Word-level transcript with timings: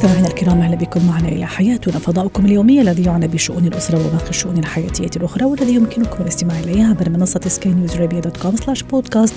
مستمعينا 0.00 0.28
الكرام 0.28 0.60
أهلا 0.60 0.76
بكم 0.76 1.06
معنا 1.06 1.28
إلى 1.28 1.46
حياتنا 1.46 1.98
فضاؤكم 1.98 2.46
اليومي 2.46 2.80
الذي 2.80 3.04
يعنى 3.04 3.28
بشؤون 3.28 3.66
الأسرة 3.66 4.06
وباقي 4.06 4.30
الشؤون 4.30 4.58
الحياتية 4.58 5.10
الأخرى 5.16 5.44
والذي 5.44 5.74
يمكنكم 5.74 6.22
الاستماع 6.22 6.58
اليه 6.58 6.84
عبر 6.84 7.10
منصة 7.10 7.40
سكاي 7.46 7.72
نيوز 7.72 7.96
dot 7.96 8.36
com 8.36 8.56
slash 8.56 8.82
podcast 8.82 9.34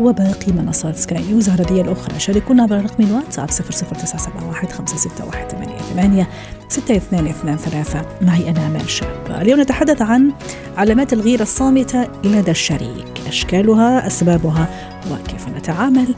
وباقي 0.00 0.52
منصات 0.52 0.96
سكاي 0.96 1.22
نيوز 1.22 1.48
العربية 1.48 1.82
الأخرى. 1.82 2.20
شاركونا 2.20 2.62
عبر 2.62 2.76
رقم 2.76 3.04
الواتساب 3.04 3.50
00971 3.50 4.68
561 4.68 6.26
622 6.68 7.56
ثلاثة 7.56 8.06
معي 8.22 8.50
أنا 8.50 8.66
أمال 8.66 8.90
شاب. 8.90 9.40
اليوم 9.40 9.60
نتحدث 9.60 10.02
عن 10.02 10.32
علامات 10.76 11.12
الغيرة 11.12 11.42
الصامتة 11.42 12.08
لدى 12.24 12.50
الشريك. 12.50 13.20
أشكالها 13.28 14.06
أسبابها 14.06 14.68
وكيف 15.10 15.48
نتعامل 15.48 16.14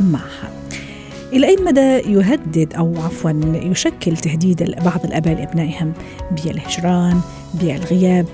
معها. 0.00 0.58
إلى 1.32 1.46
أي 1.46 1.56
مدى 1.56 1.80
يهدد 1.80 2.74
أو 2.74 2.94
عفوا 2.96 3.30
يشكل 3.54 4.16
تهديد 4.16 4.62
بعض 4.84 5.04
الآباء 5.04 5.34
لأبنائهم؟ 5.34 5.92
بالهجران 6.30 7.20
بالغياب 7.54 8.26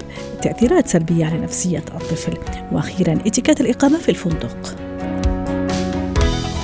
تأثيرات 0.43 0.89
سلبية 0.89 1.27
على 1.27 1.39
نفسية 1.39 1.79
الطفل. 1.79 2.39
وأخيرا 2.73 3.13
اتكات 3.13 3.61
الإقامة 3.61 3.99
في 3.99 4.09
الفندق. 4.09 4.77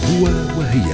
هو 0.04 0.24
وهي. 0.58 0.92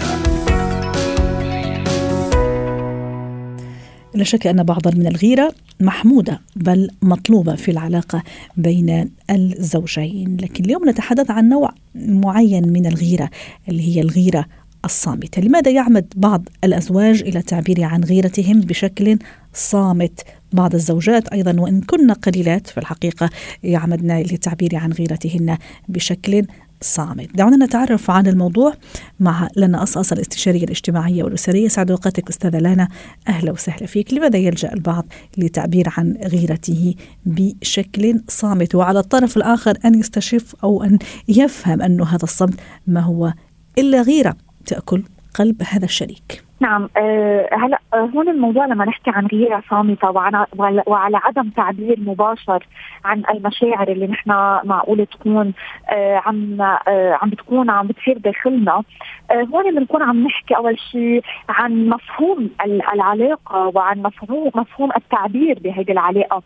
لا 4.15 4.25
شك 4.25 4.47
أن 4.47 4.63
بعضا 4.63 4.91
من 4.91 5.07
الغيرة 5.07 5.55
محمودة 5.81 6.41
بل 6.57 6.91
مطلوبة 7.03 7.55
في 7.55 7.71
العلاقة 7.71 8.23
بين 8.57 9.11
الزوجين. 9.31 10.37
لكن 10.43 10.65
اليوم 10.65 10.89
نتحدث 10.89 11.31
عن 11.31 11.49
نوع 11.49 11.71
معين 11.95 12.73
من 12.73 12.87
الغيرة 12.87 13.31
اللي 13.69 13.97
هي 13.97 14.01
الغيرة 14.01 14.47
الصامتة 14.87 15.43
لماذا 15.43 15.71
يعمد 15.71 16.07
بعض 16.17 16.49
الأزواج 16.65 17.23
إلى 17.23 17.39
التعبير 17.39 17.85
عن 17.85 18.05
غيرتهم 18.05 18.61
بشكل 18.61 19.19
صامت؟ 19.55 20.21
بعض 20.53 20.75
الزوجات 20.75 21.29
أيضا 21.29 21.61
وإن 21.61 21.81
كنا 21.81 22.13
قليلات 22.13 22.67
في 22.67 22.79
الحقيقة 22.79 23.31
يعمدن 23.63 24.17
للتعبير 24.17 24.77
عن 24.77 24.93
غيرتهن 24.93 25.59
بشكل 25.89 26.47
صامت. 26.81 27.37
دعونا 27.37 27.67
نتعرف 27.67 28.11
عن 28.11 28.27
الموضوع 28.27 28.75
مع 29.21 29.49
لنا 29.57 29.83
أصأص 29.83 30.13
الاستشارية 30.13 30.65
الاجتماعية 30.65 31.25
والأسرية. 31.25 31.69
سعد 31.69 31.91
أوقاتك 31.91 32.29
أستاذة 32.29 32.59
لانا. 32.59 32.89
أهلا 33.29 33.53
وسهلا 33.53 33.87
فيك. 33.87 34.15
لماذا 34.15 34.39
يلجأ 34.39 34.73
البعض 34.73 35.07
للتعبير 35.39 35.89
عن 35.97 36.19
غيرته 36.25 36.95
بشكل 37.27 38.21
صامت؟ 38.29 38.75
وعلى 38.75 38.99
الطرف 38.99 39.37
الآخر 39.37 39.79
أن 39.85 39.95
يستشف 40.01 40.55
أو 40.65 40.83
أن 40.83 40.99
يفهم 41.29 41.83
أنه 41.83 42.05
هذا 42.05 42.25
الصمت 42.25 42.61
ما 42.87 43.01
هو 43.01 43.33
إلا 43.79 44.03
غيرة. 44.03 44.46
تأكل 44.67 45.03
قلب 45.39 45.63
هذا 45.73 45.85
الشريك. 45.85 46.43
نعم 46.61 46.89
أه 46.97 47.49
هلا 47.53 47.79
هون 47.95 48.29
الموضوع 48.29 48.67
لما 48.67 48.85
نحكي 48.85 49.11
عن 49.11 49.27
غيرة 49.27 49.63
صامتة 49.71 50.11
وعن 50.11 50.45
وعلى 50.87 51.17
عدم 51.17 51.51
تعبير 51.51 52.01
مباشر 52.01 52.67
عن 53.05 53.23
المشاعر 53.31 53.89
اللي 53.89 54.07
نحن 54.07 54.31
معقولة 54.65 55.05
تكون 55.05 55.53
أه 55.91 56.23
عم 56.27 56.61
أه 56.63 57.19
عم 57.23 57.31
بتكون 57.31 57.71
عم 57.71 57.87
بتصير 57.87 58.19
داخلنا. 58.19 58.83
أه 59.31 59.43
هون 59.53 59.75
بنكون 59.75 60.03
عم 60.03 60.25
نحكي 60.27 60.57
أول 60.57 60.79
شيء 60.93 61.23
عن 61.49 61.89
مفهوم 61.89 62.51
العلاقة 62.65 63.73
وعن 63.75 64.03
مفهوم 64.03 64.51
مفهوم 64.55 64.91
التعبير 64.97 65.59
بهذه 65.59 65.93
العلاقة 65.93 66.43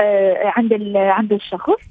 أه 0.00 0.52
عند 0.56 0.96
عند 0.96 1.32
الشخص. 1.32 1.82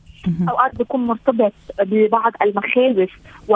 أوقات 0.50 0.75
بيكون 0.75 1.08
مرتبط 1.08 1.53
ببعض 1.80 2.31
المخاوف 2.41 3.09
و 3.47 3.56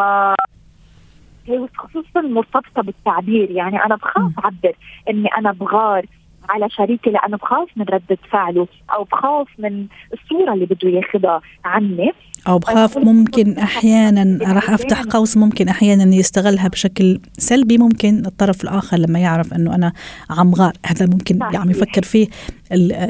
خصوصا 1.77 2.21
مرتبطة 2.21 2.81
بالتعبير. 2.81 3.51
يعني 3.51 3.85
أنا 3.85 3.95
بخاف 3.95 4.31
أعبر 4.43 4.75
إني 5.09 5.29
أنا 5.37 5.51
بغار 5.51 6.05
على 6.49 6.69
شريكي 6.69 7.09
لأنه 7.09 7.37
بخاف 7.37 7.67
من 7.75 7.85
ردة 7.89 8.17
فعله 8.31 8.67
أو 8.93 9.03
بخاف 9.03 9.47
من 9.59 9.85
الصورة 10.13 10.53
اللي 10.53 10.65
بده 10.65 10.89
ياخذها 10.89 11.41
عني. 11.65 12.11
أو 12.47 12.59
بخاف 12.59 12.97
ممكن 12.97 13.57
أحيانا 13.57 14.53
راح 14.53 14.69
أفتح 14.69 15.01
قوس 15.01 15.37
ممكن 15.37 15.69
أحيانا 15.69 16.15
يستغلها 16.15 16.67
بشكل 16.67 17.19
سلبي 17.37 17.77
ممكن 17.77 18.25
الطرف 18.25 18.63
الآخر 18.63 18.97
لما 18.97 19.19
يعرف 19.19 19.53
إنه 19.53 19.75
أنا 19.75 19.93
عم 20.29 20.53
غار. 20.53 20.73
هذا 20.85 21.05
ممكن 21.05 21.43
عم 21.43 21.69
يفكر 21.69 22.03
فيه 22.03 22.27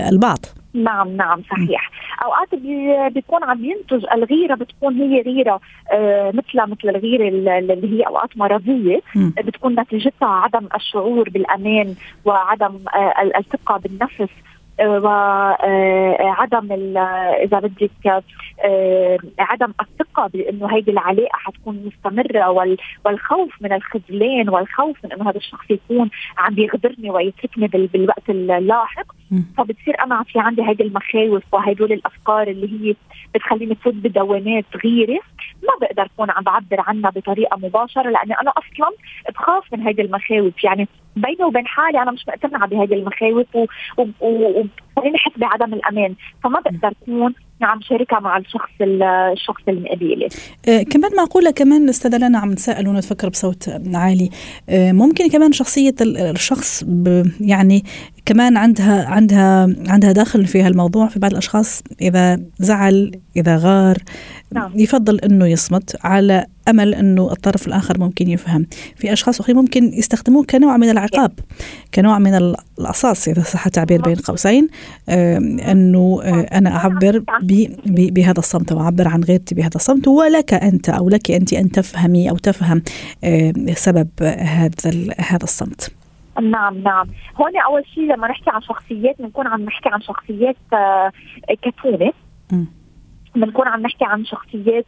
البعض. 0.09 0.46
نعم 0.75 1.15
نعم 1.17 1.41
صحيح. 1.49 1.91
أوقات 2.23 2.55
بي 2.55 3.09
بيكون 3.09 3.43
عم 3.43 3.65
ينتج 3.65 4.05
الغيرة 4.13 4.55
بتكون 4.55 4.95
هي 5.01 5.21
غيرة 5.21 5.59
آه 5.91 6.31
مثل 6.31 6.71
مثل 6.71 6.89
الغيرة 6.95 7.27
اللي 7.59 7.97
هي 7.99 8.01
أوقات 8.07 8.37
مرضية. 8.37 8.99
م. 9.15 9.29
بتكون 9.29 9.79
نتيجتها 9.79 10.27
عدم 10.27 10.67
الشعور 10.75 11.29
بالأمان 11.29 11.95
وعدم 12.25 12.79
آه 12.95 13.31
الثقة 13.37 13.77
بالنفس. 13.77 14.31
وعدم 14.79 16.71
إذا 17.43 17.59
بدك 17.59 18.23
عدم 19.39 19.73
الثقة 19.81 20.27
بأنه 20.27 20.75
هيدي 20.75 20.91
العلاقة 20.91 21.29
حتكون 21.33 21.85
مستمرة 21.85 22.49
والخوف 23.05 23.61
من 23.61 23.73
الخذلان 23.73 24.49
والخوف 24.49 24.97
من 25.05 25.11
إنه 25.11 25.29
هذا 25.29 25.37
الشخص 25.37 25.65
يكون 25.71 26.09
عم 26.37 26.59
يغدرني 26.59 27.09
ويتركني 27.09 27.67
بالوقت 27.67 28.29
اللاحق. 28.29 29.05
فبتصير 29.57 30.03
أنا 30.03 30.23
في 30.23 30.39
عندي 30.39 30.63
هيدي 30.63 30.83
المخاوف 30.83 31.43
وهدول 31.51 31.91
الأفكار 31.91 32.47
اللي 32.47 32.89
هي 32.89 32.95
بتخليني 33.35 33.75
فوت 33.75 33.93
بدوامات 33.93 34.65
غيره 34.83 35.19
ما 35.63 35.73
بقدر 35.81 36.03
أكون 36.15 36.31
عم 36.31 36.43
بعبر 36.43 36.83
عنها 36.87 37.09
بطريقة 37.09 37.57
مباشرة 37.57 38.09
لأني 38.09 38.33
أنا 38.41 38.51
أصلا 38.51 38.89
بخاف 39.29 39.73
من 39.73 39.81
هيدي 39.81 40.01
المخاوف. 40.01 40.63
يعني 40.63 40.87
بيني 41.15 41.43
وبين 41.43 41.67
حالي 41.67 42.01
أنا 42.01 42.11
مش 42.11 42.25
مقتنعة 42.27 42.67
بهذه 42.67 42.93
المخاوف 42.93 43.47
وخليني 43.97 45.15
احس 45.15 45.31
بعدم 45.37 45.73
الأمان. 45.73 46.15
فما 46.43 46.59
بقدر 46.59 46.93
أكون 47.03 47.33
عم 47.61 47.81
شاركها 47.81 48.19
مع 48.19 48.37
الشخص 48.37 48.69
الشخص 48.81 49.61
المقابلي 49.67 50.29
آه 50.67 50.83
كمان 50.83 51.11
معقولة 51.17 51.51
كمان 51.51 51.89
أستاذة 51.89 52.17
لنا 52.17 52.39
عم 52.39 52.51
نتساءل 52.51 52.87
ونتفكر 52.87 53.29
بصوت 53.29 53.69
عالي. 53.93 54.29
آه 54.69 54.91
ممكن 54.91 55.29
كمان 55.29 55.51
شخصية 55.51 55.95
الشخص 56.01 56.85
يعني 57.41 57.83
كمان 58.25 58.57
عندها 58.57 59.05
عندها 59.05 59.75
عندها 59.87 60.11
داخل 60.11 60.45
في 60.45 60.61
هالموضوع 60.61 61.07
في 61.07 61.19
بعض 61.19 61.31
الأشخاص 61.31 61.83
إذا 62.01 62.39
زعل 62.59 63.11
إذا 63.37 63.57
غار 63.57 63.97
نعم. 64.51 64.71
يفضل 64.75 65.19
إنه 65.19 65.47
يصمت 65.47 65.95
على 66.03 66.45
أمل 66.67 66.95
إنه 66.95 67.31
الطرف 67.31 67.67
الآخر 67.67 67.99
ممكن 67.99 68.29
يفهم. 68.29 68.65
في 68.95 69.13
أشخاص 69.13 69.39
أخرين 69.39 69.57
ممكن 69.57 69.93
يستخدموه 69.93 70.43
كنوع 70.43 70.77
من 70.77 70.89
العقاب 70.89 71.31
كنوع 71.93 72.19
من 72.19 72.35
القصاص 72.35 73.27
إذا 73.27 73.43
صح 73.43 73.65
التعبير 73.65 74.01
بين 74.01 74.15
قوسين 74.15 74.67
آه 75.09 75.37
إنه 75.37 76.21
آه 76.23 76.41
أنا 76.41 76.75
أعبر 76.75 77.23
بهذا 77.87 78.39
الصمت 78.39 78.71
واعبر 78.71 79.07
عن 79.07 79.23
غيرتي 79.23 79.55
بهذا 79.55 79.75
الصمت 79.75 80.07
ولك 80.07 80.53
أنت 80.53 80.89
أو 80.89 81.09
لك 81.09 81.31
أنت 81.31 81.53
أن 81.53 81.71
تفهمي 81.71 82.29
أو 82.29 82.37
تفهم 82.37 82.81
آه 83.23 83.53
سبب 83.75 84.07
هذا 84.21 84.69
هذا 85.19 85.43
الصمت. 85.43 85.91
نعم 86.41 86.78
نعم. 86.78 87.07
هون 87.35 87.57
أول 87.57 87.85
شيء 87.94 88.03
لما 88.03 88.28
نحكي 88.28 88.50
عن 88.50 88.62
شخصيات 88.62 89.22
بنكون 89.22 89.47
عم 89.47 89.62
نحكي 89.62 89.90
عن 89.90 90.01
شخصيات 90.01 90.57
آه 90.73 91.12
كتونة. 91.62 92.12
بنكون 93.35 93.68
عم 93.68 93.81
نحكي 93.81 94.06
عن 94.06 94.25
شخصيات 94.25 94.85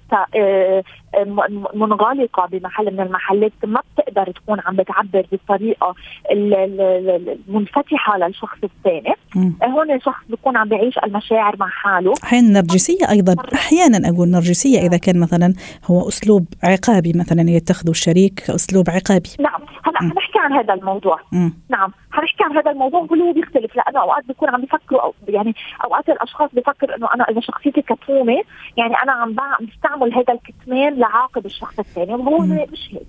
منغلقة 1.73 2.47
بمحل 2.51 2.93
من 2.93 2.99
المحلات. 2.99 3.51
ما 3.63 3.81
بتقدر 3.97 4.31
تكون 4.31 4.59
عم 4.65 4.75
بتعبر 4.75 5.25
بالطريقة 5.31 5.95
المنفتحة 6.31 8.17
للشخص 8.17 8.57
الثاني. 8.63 9.15
هون 9.63 9.99
شخص 9.99 10.23
بيكون 10.29 10.57
عم 10.57 10.69
بيعيش 10.69 10.97
المشاعر 11.03 11.55
مع 11.59 11.67
حاله. 11.67 12.13
أحيانا 12.23 12.47
نرجسية 12.47 13.09
أيضا. 13.09 13.35
أحيانا 13.53 14.09
أقول 14.09 14.27
نرجسية 14.27 14.79
إذا 14.79 14.97
كان 14.97 15.19
مثلا 15.19 15.53
هو 15.85 16.07
أسلوب 16.07 16.45
عقابي 16.63 17.13
مثلا 17.15 17.49
يتخذه 17.49 17.89
الشريك 17.89 18.33
كاسلوب 18.33 18.89
عقابي. 18.89 19.29
نعم. 19.39 19.61
هلا 19.87 19.99
حنحكي 19.99 20.39
عن 20.39 20.53
هذا 20.53 20.73
الموضوع. 20.73 21.19
م. 21.31 21.49
نعم 21.69 21.93
حنحكي 22.11 22.43
عن 22.43 22.57
هذا 22.57 22.71
الموضوع 22.71 23.05
كله 23.05 23.33
بيختلف. 23.33 23.75
لأنه 23.75 23.99
أوقات 23.99 24.25
بيكون 24.25 24.49
عم 24.49 24.61
بيفكروا 24.61 25.01
أو 25.01 25.13
يعني 25.27 25.55
أوقات 25.85 26.09
الأشخاص 26.09 26.49
بيفكر 26.53 26.95
إنه 26.95 27.07
أنا 27.15 27.23
إذا 27.23 27.39
شخصيتي 27.39 27.81
كتومة 27.81 28.43
يعني 28.77 28.93
أنا 29.03 29.11
عم 29.11 29.35
بستعمل 29.67 30.13
هذا 30.13 30.33
الكتمان 30.33 30.93
لعاقب 30.93 31.45
الشخص 31.45 31.79
الثاني. 31.79 32.13
وهو 32.13 32.37
مش 32.37 32.89
هيك. 32.91 33.07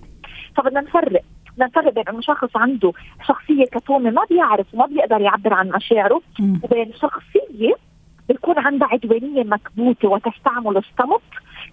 فبدنا 0.57 0.81
نفرق. 0.81 1.23
بدنا 1.53 1.67
نفرق 1.67 1.93
بين 1.93 2.09
إنه 2.09 2.21
شخص 2.21 2.57
عنده 2.57 2.93
شخصية 3.27 3.65
كتومة 3.65 4.11
ما 4.11 4.23
بيعرف 4.31 4.67
وما 4.75 4.87
بيقدر 4.87 5.21
يعبر 5.21 5.55
عن 5.55 5.69
مشاعره 5.69 6.21
وبين 6.63 6.93
شخصية 6.93 7.75
بيكون 8.29 8.59
عندها 8.59 8.89
عدوانية 8.89 9.45
مكبوتة 9.45 10.09
وتستعمل 10.09 10.77
الصمت 10.77 11.21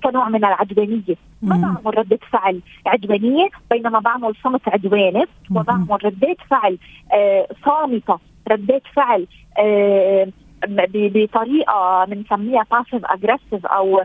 كنوع 0.05 0.29
من 0.29 0.45
العدوانية. 0.45 1.15
ما 1.41 1.57
بعمل 1.57 1.97
ردة 1.97 2.19
فعل 2.31 2.61
عدوانية 2.85 3.49
بينما 3.71 3.99
بعمل 3.99 4.33
صمت 4.43 4.69
عدواني 4.69 5.25
وبعمل 5.51 6.05
ردات 6.05 6.37
فعل 6.49 6.77
آه 7.13 7.47
صامتة 7.65 8.19
ردات 8.51 8.83
فعل 8.95 9.27
آه 9.57 10.27
بطريقة 10.67 12.05
بنسميها 12.05 12.65
passive 12.71 13.05
aggressive 13.05 13.65
أو 13.65 14.01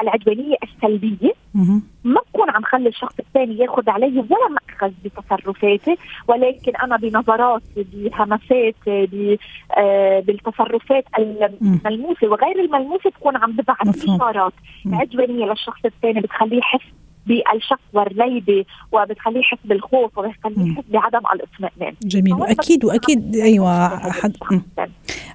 العدوانية 0.00 0.56
السلبية. 0.62 1.32
ما 2.04 2.20
بكون 2.20 2.50
عم 2.50 2.62
خلي 2.64 2.88
الشخص 2.88 3.14
الثاني 3.18 3.58
ياخذ 3.58 3.90
علي 3.90 4.18
ولا 4.18 4.48
مأخذ 4.50 4.92
بتصرفاتي 5.04 5.96
ولكن 6.28 6.76
أنا 6.76 6.96
بنظراتي 6.96 7.86
بهمساتي 7.92 9.38
آه، 9.78 10.20
بالتصرفات 10.20 11.04
الملموسة 11.18 12.28
وغير 12.28 12.60
الملموسة 12.60 13.10
بكون 13.10 13.36
عم 13.36 13.52
ببعث 13.52 14.04
اشارات 14.04 14.52
عدوانية 14.92 15.44
للشخص 15.46 15.84
الثاني 15.84 16.20
بتخليه 16.20 16.58
يحس 16.58 16.80
بالشك 17.26 17.78
والريبه 17.92 18.64
وبتخليه 18.92 19.40
يحس 19.40 19.58
بالخوف 19.64 20.18
وبتخليه 20.18 20.72
يحس 20.72 20.84
بعدم 20.88 21.20
الاطمئنان. 21.34 21.94
جميل. 22.02 22.34
واكيد 22.34 22.84
وأكيد 22.84 23.36
أيوه 23.36 23.88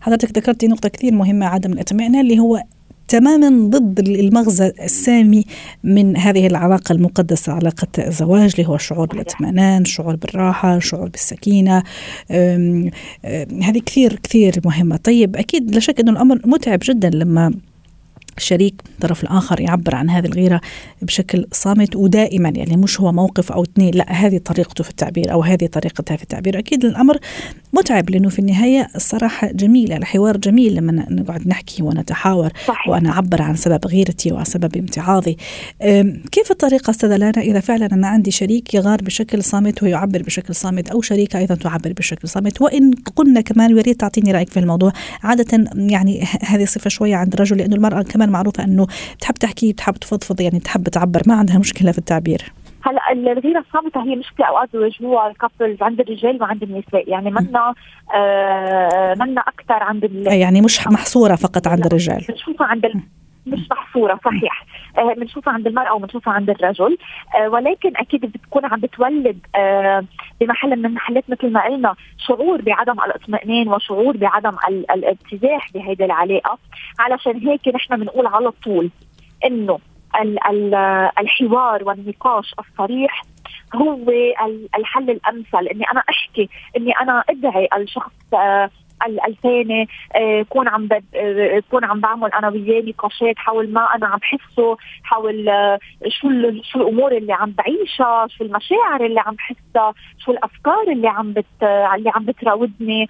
حضرتك 0.02 0.38
ذكرتي 0.38 0.68
نقطة 0.68 0.90
كثير 0.90 1.14
مهمة 1.14 1.46
عدم 1.46 1.74
الاطمئنان 1.74 2.22
اللي 2.22 2.40
هو 2.40 2.64
تماما 3.10 3.70
ضد 3.70 4.00
المغزى 4.00 4.72
السامي 4.84 5.44
من 5.84 6.18
هذه 6.18 6.48
العلاقة 6.48 6.94
المقدسة 6.94 7.54
علاقة 7.54 7.88
الزواج 7.98 8.52
اللي 8.58 8.68
هو 8.68 8.76
الشعور 8.76 9.08
بالاطمئنان 9.08 9.82
الشعور 9.82 10.16
بالراحة 10.16 10.76
الشعور 10.76 11.10
بالسكينة. 11.10 11.84
هذه 13.64 13.82
كثير 13.86 14.20
كثير 14.24 14.62
مهمة. 14.66 14.98
طيب 14.98 15.36
أكيد 15.36 15.72
لا 15.72 15.80
شك 15.80 16.00
أنه 16.00 16.12
الأمر 16.12 16.42
متعب 16.46 16.80
جدا 16.84 17.10
لما 17.10 17.54
الشريك 18.40 18.82
الطرف 18.90 19.24
الآخر 19.24 19.60
يعبر 19.60 19.96
عن 19.96 20.10
هذه 20.10 20.26
الغيرة 20.26 20.62
بشكل 21.02 21.48
صامت 21.52 21.96
ودائما. 21.96 22.50
يعني 22.50 22.78
مش 22.78 23.02
هو 23.02 23.12
موقف 23.12 23.52
أو 23.52 23.64
اثنين 23.64 23.94
لا 23.94 24.12
هذه 24.12 24.38
طريقته 24.38 24.84
في 24.84 24.90
التعبير 24.90 25.32
أو 25.32 25.44
هذه 25.44 25.66
طريقتها 25.66 26.18
في 26.18 26.24
التعبير. 26.24 26.60
أكيد 26.60 26.86
الأمر 26.86 27.18
متعب 27.74 28.10
لأنه 28.10 28.30
في 28.30 28.40
النهاية 28.40 28.88
الصراحة 28.96 29.52
جميل 29.52 29.94
الحوار 29.94 30.38
جميل 30.38 30.76
لما 30.76 31.06
نقعد 31.10 31.48
نحكي 31.48 31.84
ونتحاور 31.84 32.52
صحيح. 32.68 32.88
وأنا 32.88 33.10
أعبر 33.10 33.42
عن 33.42 33.56
سبب 33.56 33.88
غيرتي 33.88 34.32
وعن 34.32 34.46
سبب 34.46 34.78
امتعاضي 34.78 35.38
كيف 36.32 36.52
الطريقة 36.52 36.92
أستاذة 36.92 37.16
لانا؟ 37.16 37.42
إذا 37.42 37.60
فعلا 37.60 37.86
أنا 37.86 38.08
عندي 38.08 38.32
شريك 38.32 38.74
يغار 38.74 39.02
بشكل 39.02 39.44
صامت 39.44 39.84
ويعبر 39.84 40.22
بشكل 40.22 40.56
صامت 40.56 40.90
أو 40.90 41.02
شريكة 41.02 41.40
أيضا 41.40 41.56
تعبر 41.56 41.94
بشكل 41.94 42.28
صامت. 42.28 42.62
وإن 42.62 42.92
قلنا 43.16 43.42
كمان 43.42 43.74
ويا 43.74 43.82
ريت 43.82 44.00
تعطيني 44.00 44.32
رأيك 44.32 44.50
في 44.50 44.60
الموضوع. 44.60 44.92
عادة 45.24 45.70
يعني 45.76 46.24
هذه 46.42 46.66
صفة 46.66 46.90
شوية 46.90 47.16
عند 47.16 47.34
الرجل 47.34 47.58
لأنه 47.58 47.76
المرأة 47.76 48.02
كمان 48.02 48.29
معروفة 48.30 48.64
إنه 48.64 48.88
بتحب 49.16 49.34
تحكي 49.36 49.74
بتحب 49.74 49.94
تفضفض 49.94 50.42
يعني 50.42 50.60
تحب 50.60 50.84
تعبر. 50.84 51.22
ما 51.28 51.36
عندها 51.36 51.58
مشكلة 51.58 51.92
في 51.92 51.98
التعبير. 51.98 52.52
هلأ 52.82 53.12
الغيره 53.12 53.60
الصامتة 53.68 54.04
هي 54.04 54.16
مشكله 54.16 54.46
اوقات 54.48 54.70
بيواجهوها 54.72 55.28
الكابلز 55.32 55.82
عند 55.82 56.00
الرجال 56.00 56.42
وعند 56.42 56.64
النساء. 56.64 57.10
يعني 57.10 57.32
منا 57.32 57.74
آه 58.16 59.16
منا 59.20 59.42
أكثر 59.42 59.84
عند 59.84 60.04
يعني 60.28 60.62
مش 60.62 60.88
محصورة 60.88 61.36
فقط 61.36 61.68
عند 61.68 61.86
الرجال. 61.86 62.26
بنشوفها 62.30 62.68
عند 62.68 62.86
ال... 62.86 63.02
مش 63.50 63.68
محصورة 63.72 64.20
صحيح. 64.26 64.66
آه، 64.98 65.14
بنشوفها 65.14 65.54
عند 65.54 65.68
المرأة 65.68 65.94
وبنشوفها 65.94 66.34
عند 66.34 66.50
الرجل. 66.50 66.98
آه، 67.36 67.50
ولكن 67.50 67.98
أكيد 67.98 68.26
بتكون 68.26 68.66
عم 68.66 68.80
بتولد 68.80 69.40
آه، 69.56 70.04
بمحل 70.42 70.70
من 70.70 70.86
المحلات 70.86 71.24
مثل 71.30 71.52
ما 71.52 71.66
قلنا 71.66 71.96
شعور 72.18 72.62
بعدم 72.62 73.00
الاطمئنان 73.00 73.68
وشعور 73.68 74.18
بعدم 74.18 74.56
الارتياح 74.70 75.72
بهيدي 75.74 76.06
العلاقة. 76.06 76.58
علشان 77.00 77.48
هيك 77.48 77.68
نحن 77.68 77.98
بنقول 77.98 78.28
على 78.28 78.52
طول 78.52 78.90
إنه 79.46 79.80
الحوار 81.20 81.84
والنقاش 81.84 82.56
الصريح 82.60 83.22
هو 83.76 84.12
الحل 84.78 85.10
الأمثل. 85.10 85.68
إني 85.68 85.84
أنا 85.92 86.04
أحكي 86.10 86.50
إني 86.78 86.92
أنا 86.92 87.24
أدعي 87.30 87.68
الشخص 87.78 88.12
الثاني 89.08 89.88
كون 90.50 90.68
عم 90.68 90.88
كون 91.72 91.86
عم 91.86 92.00
بعمل 92.00 92.34
أنا 92.34 92.50
وياه 92.50 92.82
نقاشات 92.82 93.38
حول 93.38 93.74
ما 93.74 93.96
أنا 93.96 94.08
عم 94.08 94.20
بحسه 94.20 94.78
حول 95.04 95.50
آه، 95.50 95.80
شو 96.08 96.28
شو 96.64 96.82
الأمور 96.82 97.18
اللي 97.18 97.34
عم 97.34 97.52
بعيشها 97.52 98.28
شو 98.28 98.44
المشاعر 98.44 99.06
اللي 99.06 99.20
عم 99.20 99.36
بحسها 99.36 99.94
شو 100.26 100.32
الأفكار 100.32 100.92
اللي 100.92 101.08
عم 101.08 101.34
بت 101.34 101.64
اللي 101.96 102.10
عم 102.16 102.26
بتراودني. 102.26 103.10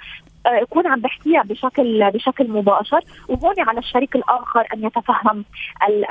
اكون 0.50 0.88
عم 0.88 1.00
بحكيها 1.00 1.44
بشكل 1.44 2.12
بشكل 2.12 2.50
مباشر 2.50 3.00
وهون 3.28 3.56
على 3.60 3.80
الشريك 3.80 4.16
الآخر 4.16 4.64
أن 4.74 4.84
يتفهم 4.84 5.46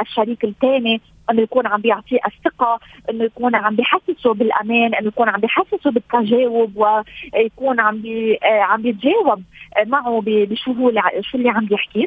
الشريك 0.00 0.44
الثاني 0.44 1.00
إنه 1.30 1.42
يكون 1.42 1.66
عم 1.66 1.80
بيعطيه 1.80 2.18
الثقة 2.26 2.80
إنه 3.10 3.24
يكون 3.24 3.54
عم 3.54 3.76
بيحسسه 3.76 4.34
بالأمان 4.34 4.94
إنه 4.94 5.08
يكون 5.08 5.28
عم 5.28 5.40
بيحسسه 5.40 5.90
بالتجاوب 5.90 6.76
ويكون 6.76 7.80
عم 7.80 7.98
بي 8.00 8.38
عم 8.42 8.82
بيتجاوب 8.82 9.42
معه 9.86 10.22
بشو 10.26 10.72
هو 10.72 10.92
شو 11.20 11.38
اللي 11.38 11.48
عم 11.50 11.66
بيحكيه 11.66 12.06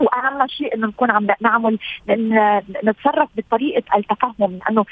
وأهم 0.00 0.46
شيء 0.46 0.74
إنه 0.74 0.86
نكون 0.86 1.10
عم 1.10 1.26
نعمل 1.40 1.78
نتصرف 2.84 3.28
بطريقة 3.36 3.96
التفهم 3.96 4.58
لأنه 4.58 4.84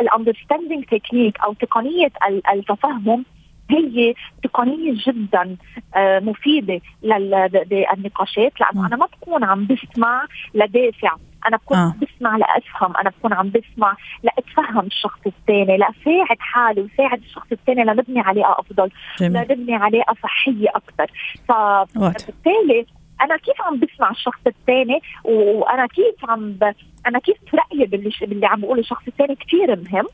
ال 0.00 0.06
understanding 0.06 0.84
technique 0.84 1.40
أو 1.40 1.52
تقنية 1.52 2.10
التفهم 2.52 3.24
هي 3.70 4.14
تقنية 4.42 4.94
جدا 5.06 5.56
آه، 5.96 6.18
مفيدة 6.20 6.80
للنقاشات 7.02 8.52
لأنه 8.60 8.86
أنا 8.86 8.96
ما 8.96 9.06
بكون 9.06 9.44
عم 9.44 9.66
بسمع 9.66 10.26
لدافع. 10.54 11.16
أنا 11.46 11.56
بكون 11.56 11.78
آه. 11.78 11.94
بسمع 12.02 12.36
لأفهم. 12.36 12.96
أنا 12.96 13.10
بكون 13.10 13.32
عم 13.32 13.50
بسمع 13.50 13.96
لأتفهم 14.22 14.86
الشخص 14.86 15.20
الثاني 15.26 15.76
لأساعد 15.76 16.38
حالي 16.38 16.80
وساعد 16.80 17.18
الشخص 17.18 17.46
الثاني 17.52 17.84
لنبني 17.84 18.20
علاقه 18.20 18.60
أفضل 18.60 18.90
لنبني 19.20 19.74
علاقه 19.74 20.14
صحيه 20.22 20.68
أكثر 20.68 21.10
فبالتالي 21.48 22.86
أنا 23.20 23.36
كيف 23.36 23.62
عم 23.62 23.80
بسمع 23.80 24.10
الشخص 24.10 24.40
الثاني؟ 24.46 25.00
وأنا 25.24 25.86
كيف 25.86 26.30
عم 26.30 26.52
ب... 26.52 26.74
أنا 27.06 27.18
كيف 27.18 27.36
رايي 27.54 27.86
باللي 27.86 28.10
باللي 28.20 28.46
عم 28.46 28.60
بقوله 28.60 28.80
الشخص 28.80 29.02
الثاني 29.08 29.34
كثير 29.34 29.76
مهم. 29.76 30.06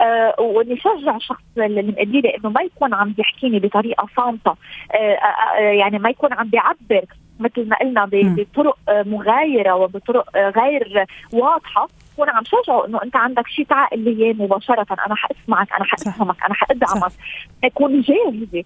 آه 0.00 0.40
وإني 0.40 0.76
شجع 0.76 1.16
الشخص 1.16 1.42
اللي 1.58 1.82
مقديري 1.82 2.28
إنه 2.28 2.50
ما 2.50 2.62
يكون 2.62 2.94
عم 2.94 3.12
بيحكيني 3.12 3.58
بطريقة 3.58 4.08
صامتة. 4.16 4.50
آه 4.50 4.96
آه, 4.96 5.58
آه، 5.58 5.60
يعني 5.60 5.98
ما 5.98 6.10
يكون 6.10 6.32
عم 6.32 6.48
بيعبر 6.48 7.04
مثل 7.40 7.68
ما 7.68 7.76
قلنا 7.76 8.08
بطرق 8.12 8.78
آه، 8.88 9.02
مغايرة 9.02 9.74
وبطرق 9.74 10.36
غير 10.36 11.04
واضحة. 11.32 11.88
وأنا 12.18 12.32
عم 12.32 12.42
شجعه 12.44 12.86
إنه 12.86 13.02
أنت 13.02 13.16
عندك 13.16 13.48
شيء 13.48 13.66
تعقل 13.66 13.98
لي 13.98 14.32
مباشرة. 14.32 14.86
أنا 15.06 15.14
حأسمعك 15.14 15.72
أنا 15.72 15.84
حأفهمك 15.84 16.44
أنا 16.44 16.54
حأدعمك. 16.54 17.12
اكون 17.64 18.00
جاهزة 18.00 18.64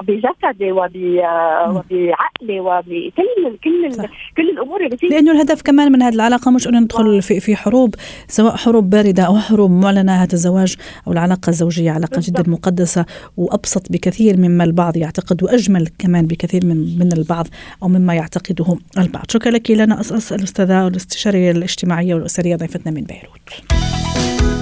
بجسدي 0.00 0.72
وبعقلي 0.72 2.60
وبكل 2.60 3.58
كل. 3.64 4.08
كل 4.36 4.50
الأمور 4.50 4.84
اللي 4.84 4.96
فيه 4.96 5.08
لأنه 5.08 5.32
الهدف 5.32 5.62
كمان 5.62 5.92
من 5.92 6.02
هذه 6.02 6.14
العلاقة 6.14 6.50
مش 6.50 6.68
إنه 6.68 6.80
ندخل 6.80 7.22
في 7.22 7.40
في 7.40 7.56
حروب 7.56 7.94
سواء 8.28 8.56
حروب 8.56 8.90
باردة 8.90 9.22
أو 9.22 9.36
حروب 9.36 9.70
معلنة 9.70 10.12
هذا 10.12 10.32
الزواج 10.32 10.76
أو 11.06 11.12
العلاقة 11.12 11.50
الزوجية 11.50 11.90
علاقة 11.90 12.20
جدا 12.24 12.44
مقدسة 12.46 13.06
وأبسط 13.36 13.92
بكثير 13.92 14.36
مما 14.36 14.64
البعض 14.64 14.96
يعتقد 14.96 15.42
وأجمل 15.42 15.88
كمان 15.98 16.26
بكثير 16.26 16.66
من 16.66 16.98
من 16.98 17.12
البعض 17.12 17.46
أو 17.82 17.88
مما 17.88 18.14
يعتقده 18.14 18.76
البعض. 18.98 19.24
شكرا 19.30 19.52
لك 19.52 19.70
لنا 19.70 20.00
أساس 20.00 20.32
الأستاذة 20.32 20.86
الاستشاريه 20.86 21.50
الاجتماعية 21.50 22.14
والأسرية 22.14 22.56
ضيفتنا 22.56 22.92
من 22.92 23.02
بيروت. 23.04 23.72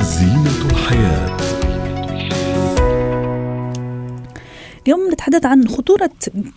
زينة 0.00 0.70
الحياة. 0.70 1.39
اليوم 4.87 5.00
نتحدث 5.12 5.46
عن 5.46 5.68
خطورة 5.68 6.10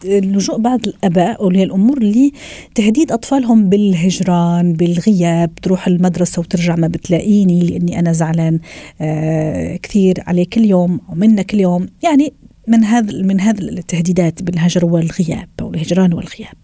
لجوء 0.05 0.57
بعض 0.57 0.79
الآباء 0.87 1.41
أولياء 1.41 1.65
الأمور 1.65 1.99
لتهديد 2.03 3.11
أطفالهم 3.11 3.69
بالهجران 3.69 4.73
بالغياب 4.73 5.55
تروح 5.55 5.87
المدرسة 5.87 6.39
وترجع 6.39 6.75
ما 6.75 6.87
بتلاقيني 6.87 7.59
لأني 7.61 7.99
أنا 7.99 8.13
زعلان 8.13 8.59
آه 9.01 9.75
كثير 9.75 10.23
عليه 10.27 10.45
كل 10.53 10.65
يوم 10.65 10.99
ومنا 11.09 11.41
كل 11.41 11.59
يوم 11.59 11.87
يعني 12.03 12.33
من 12.67 12.83
هذا 12.83 13.21
من 13.21 13.41
هذه 13.41 13.59
التهديدات 13.59 14.43
بالهجر 14.43 14.85
والغياب. 14.85 15.49
الهجران 15.75 16.13
والغياب. 16.13 16.55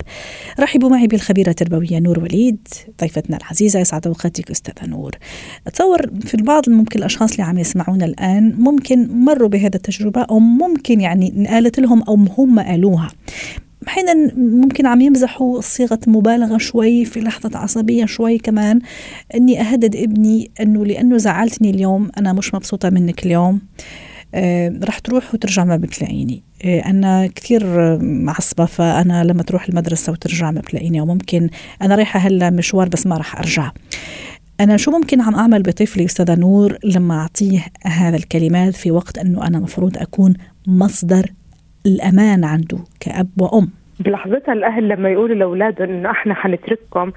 رحبوا 0.60 0.90
معي 0.90 1.08
بالخبيرة 1.08 1.50
التربوية 1.50 2.00
نور 2.00 2.20
وليد 2.20 2.68
ضيفتنا 3.02 3.38
العزيزة 3.38 3.80
يسعد 3.80 4.08
أوقاتك 4.08 4.52
أستاذة 4.52 4.90
نور. 4.90 5.16
أتصور 5.68 6.10
في 6.26 6.34
البعض 6.34 6.70
ممكن 6.70 7.00
الأشخاص 7.00 7.32
اللي 7.32 7.44
عم 7.44 7.58
يسمعونا 7.58 8.06
الآن 8.06 8.56
ممكن 8.58 9.08
مروا 9.26 9.50
بهذا 9.50 9.76
التجربة 9.76 10.22
أو 10.22 10.40
ممكن 10.40 11.02
يعني 11.02 11.48
قالت 11.50 11.80
لهم 11.80 12.04
أو 12.04 12.16
هم 12.38 12.60
قالوها. 12.60 13.10
أحيانا 13.88 14.32
ممكن 14.36 14.86
عم 14.86 15.02
يمزحوا 15.02 15.62
صيغة 15.62 16.00
مبالغة 16.08 16.58
شوي 16.58 17.06
في 17.06 17.20
لحظة 17.20 17.60
عصبية 17.60 18.06
شوي 18.06 18.38
كمان 18.38 18.80
إني 19.36 19.62
أهدد 19.62 19.96
ابني 19.96 20.52
إنه 20.62 20.86
لأنه 20.86 21.18
زعلتني 21.18 21.70
اليوم 21.70 22.10
أنا 22.18 22.34
مش 22.34 22.54
مبسوطة 22.54 22.90
منك 22.90 23.26
اليوم 23.26 23.54
آه، 23.56 24.09
رح 24.84 25.00
تروح 25.00 25.34
وترجع 25.34 25.64
ما 25.64 25.78
بتلاقيني. 25.78 26.44
آه، 26.66 26.80
أنا 26.80 27.28
كثير 27.28 27.64
معصبة 28.02 28.66
فأنا 28.66 29.24
لما 29.24 29.44
تروح 29.44 29.70
المدرسة 29.70 30.12
وترجع 30.12 30.52
ما 30.52 30.62
بتلاقيني 30.62 31.02
وممكن 31.02 31.50
أنا 31.82 31.96
رايحة 31.96 32.20
هلأ 32.20 32.50
مشوار 32.50 32.90
بس 32.90 33.08
ما 33.08 33.18
رح 33.18 33.38
أرجع. 33.40 33.72
أنا 34.60 34.78
شو 34.78 34.92
ممكن 34.92 35.22
عم 35.22 35.36
أعمل 35.36 35.64
بطفلي 35.64 36.06
أستاذة 36.06 36.36
نور 36.36 36.78
لما 36.84 37.20
أعطيه 37.20 37.66
هذا 37.84 38.16
الكلمات 38.16 38.76
في 38.76 38.92
وقت 38.92 39.18
أنه 39.18 39.48
أنا 39.48 39.60
مفروض 39.60 39.98
أكون 39.98 40.34
مصدر 40.68 41.34
الأمان 41.86 42.44
عنده 42.44 42.80
كأب 43.00 43.30
وأم؟ 43.38 43.70
بلحظتها 44.00 44.54
الأهل 44.54 44.90
لما 44.90 45.10
يقولوا 45.10 45.36
لأولادهم 45.36 45.90
إنه 45.90 46.12
إحنا 46.12 46.34
حنترككم 46.34 47.12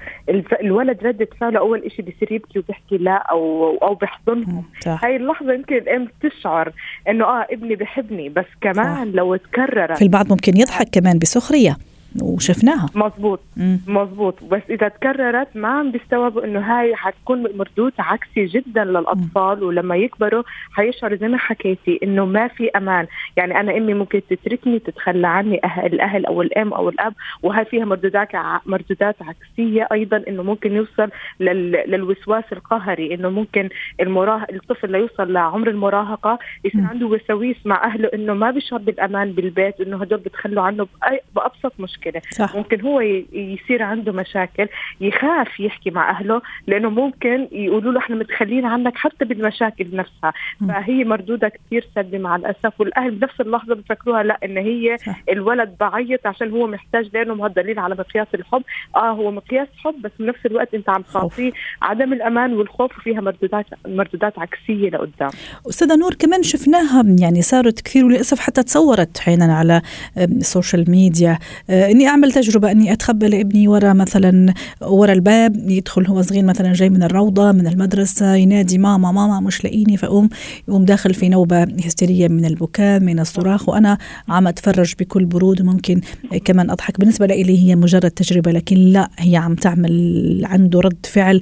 الولد 0.61 1.03
ردة 1.03 1.27
فعله 1.41 1.59
اول 1.59 1.91
شيء 1.95 2.05
بصير 2.05 2.31
يبكي 2.31 2.59
وبيحكي 2.59 2.97
لا 2.97 3.15
أو 3.15 3.77
أو 3.77 3.95
بيحضنهم 3.95 4.63
هاي 4.85 5.15
اللحظة 5.15 5.53
يمكن 5.53 5.75
الام 5.75 6.07
تشعر 6.21 6.71
إنه 7.09 7.25
آه 7.25 7.47
ابني 7.51 7.75
بحبني 7.75 8.29
بس 8.29 8.45
كمان 8.61 9.11
صح. 9.11 9.15
لو 9.15 9.35
تكررت 9.35 9.97
في 9.97 10.03
البعض 10.03 10.29
ممكن 10.29 10.57
يضحك 10.57 10.87
كمان 10.91 11.19
بسخرية. 11.19 11.77
وشفناها. 12.21 12.89
مزبوط 12.95 13.39
مزبوط 13.87 14.43
بس 14.43 14.61
إذا 14.69 14.87
تكررت 14.87 15.47
ما 15.55 15.67
عم 15.67 15.91
بيستوعبوا 15.91 16.45
إنه 16.45 16.59
هاي 16.59 16.95
حتكون 16.95 17.57
مردود 17.57 17.93
عكسي 17.99 18.45
جدا 18.45 18.83
للأطفال 18.83 19.57
مم. 19.57 19.63
ولما 19.63 19.95
يكبروا 19.95 20.43
حيشعروا 20.71 21.17
زي 21.17 21.27
ما 21.27 21.37
حكيتي 21.37 21.99
إنه 22.03 22.25
ما 22.25 22.47
في 22.47 22.69
أمان. 22.69 23.07
يعني 23.37 23.59
أنا 23.59 23.77
أمي 23.77 23.93
ممكن 23.93 24.21
تتركني 24.29 24.79
تتخلى 24.79 25.27
عني 25.27 25.59
أهل 25.63 25.93
الأهل 25.93 26.25
أو 26.25 26.41
الأم 26.41 26.73
أو 26.73 26.89
الأب 26.89 27.13
وهي 27.43 27.65
فيها 27.65 27.85
مردودات 27.85 28.29
مردودات 28.65 29.15
عكسية 29.21 29.87
أيضا 29.91 30.23
إنه 30.27 30.43
ممكن 30.43 30.75
يوصل 30.75 31.09
لل... 31.39 31.71
للوسواس 31.71 32.43
القهري 32.51 33.13
إنه 33.13 33.29
ممكن 33.29 33.69
المراهق 34.01 34.51
الطفل 34.53 34.91
ليوصل 34.91 35.33
لعمر 35.33 35.69
المراهقة 35.69 36.39
يصير 36.65 36.81
عنده 36.81 37.07
وساويس 37.07 37.57
مع 37.65 37.83
أهله 37.83 38.09
إنه 38.13 38.33
ما 38.33 38.51
بيشعر 38.51 38.79
بالأمان 38.79 39.31
بالبيت 39.31 39.81
إنه 39.81 40.01
هدول 40.01 40.19
بتخلوا 40.19 40.63
عنه 40.63 40.87
بأي... 41.01 41.19
بأبسط 41.35 41.73
مشكلة. 41.79 42.02
مشكله 42.05 42.21
صح. 42.31 42.55
ممكن 42.55 42.81
هو 42.81 43.01
يصير 43.33 43.83
عنده 43.83 44.11
مشاكل 44.11 44.67
يخاف 45.01 45.59
يحكي 45.59 45.89
مع 45.89 46.09
أهله 46.09 46.41
لأنه 46.67 46.89
ممكن 46.89 47.47
يقولوا 47.51 47.93
له 47.93 47.99
إحنا 47.99 48.15
متخلين 48.15 48.65
عنك 48.65 48.97
حتى 48.97 49.25
بالمشاكل 49.25 49.87
نفسها. 49.95 50.33
فهي 50.67 51.03
مردودها 51.03 51.49
كثير 51.49 51.87
سلبي 51.95 52.17
مع 52.17 52.35
الأسف 52.35 52.79
والأهل 52.79 53.11
بنفس 53.11 53.41
اللحظة 53.41 53.75
بفكروها 53.75 54.23
لا 54.23 54.39
إن 54.45 54.57
هي 54.57 54.97
صح. 54.97 55.23
الولد 55.29 55.75
بعيط 55.79 56.27
عشان 56.27 56.51
هو 56.51 56.67
محتاج 56.67 57.09
لأنه 57.13 57.45
هذا 57.45 57.53
دليل 57.53 57.79
على 57.79 57.95
مقياس 57.95 58.27
الحب 58.33 58.63
آه 58.95 59.11
هو 59.11 59.31
مقياس 59.31 59.67
حب 59.77 60.01
بس 60.01 60.11
بنفس 60.19 60.45
الوقت 60.45 60.73
أنت 60.73 60.89
عم 60.89 61.01
تعطيه 61.13 61.51
عدم 61.81 62.13
الأمان 62.13 62.53
والخوف 62.53 62.97
وفيها 62.97 63.21
مردودات 63.21 63.65
مردودات 63.87 64.39
عكسية 64.39 64.89
لقدام 64.89 65.29
أستاذة 65.69 65.95
نور 65.95 66.13
كمان 66.13 66.43
شفناها 66.43 67.03
يعني 67.19 67.41
صارت 67.41 67.81
كثير 67.81 68.05
وللأسف 68.05 68.39
حتى 68.39 68.63
تصورت 68.63 69.17
أحيانا 69.17 69.57
على 69.57 69.81
ال 70.17 70.28
social 70.28 70.91
media 70.91 71.39
آه، 71.69 71.91
اني 71.93 72.07
اعمل 72.07 72.31
تجربة 72.31 72.71
اني 72.71 72.93
اتخبى 72.93 73.27
لابني 73.27 73.67
ورا 73.67 73.93
مثلا 73.93 74.53
ورا 74.81 75.13
الباب 75.13 75.69
يدخل 75.69 76.07
هو 76.07 76.21
صغير 76.21 76.43
مثلا 76.43 76.73
جاي 76.73 76.89
من 76.89 77.03
الروضة 77.03 77.51
من 77.51 77.67
المدرسة 77.67 78.35
ينادي 78.35 78.77
ماما 78.77 79.11
ماما 79.11 79.39
مش 79.39 79.63
لاقيني 79.63 79.97
فأقوم 79.97 80.29
يقوم 80.67 80.85
داخل 80.85 81.13
في 81.13 81.29
نوبة 81.29 81.63
هستيرية 81.63 82.27
من 82.27 82.45
البكاء 82.45 82.99
من 82.99 83.19
الصراخ 83.19 83.69
وأنا 83.69 83.97
عم 84.29 84.47
أتفرج 84.47 84.93
بكل 84.99 85.25
برود 85.25 85.61
وممكن 85.61 86.01
كمان 86.45 86.69
أضحك. 86.69 86.99
بالنسبة 86.99 87.25
لي 87.25 87.59
هي 87.59 87.75
مجرد 87.75 88.11
تجربة 88.11 88.51
لكن 88.51 88.75
لا 88.75 89.09
هي 89.19 89.35
عم 89.35 89.55
تعمل 89.55 90.41
عنده 90.45 90.79
رد 90.79 91.05
فعل 91.05 91.41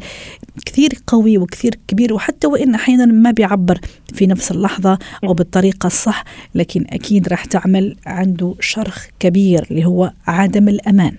كثير 0.65 0.89
قوي 1.07 1.37
وكثير 1.37 1.75
كبير 1.87 2.13
وحتى 2.13 2.47
وإن 2.47 2.75
أحيانا 2.75 3.05
ما 3.05 3.31
بيعبر 3.31 3.79
في 4.13 4.27
نفس 4.27 4.51
اللحظة 4.51 4.99
أو 5.23 5.33
بالطريقة 5.33 5.87
الصح 5.87 6.23
لكن 6.55 6.85
أكيد 6.89 7.27
راح 7.27 7.45
تعمل 7.45 7.95
عنده 8.05 8.55
شرخ 8.59 9.07
كبير 9.19 9.67
اللي 9.71 9.85
هو 9.85 10.11
عدم 10.41 10.69
الأمان. 10.69 11.15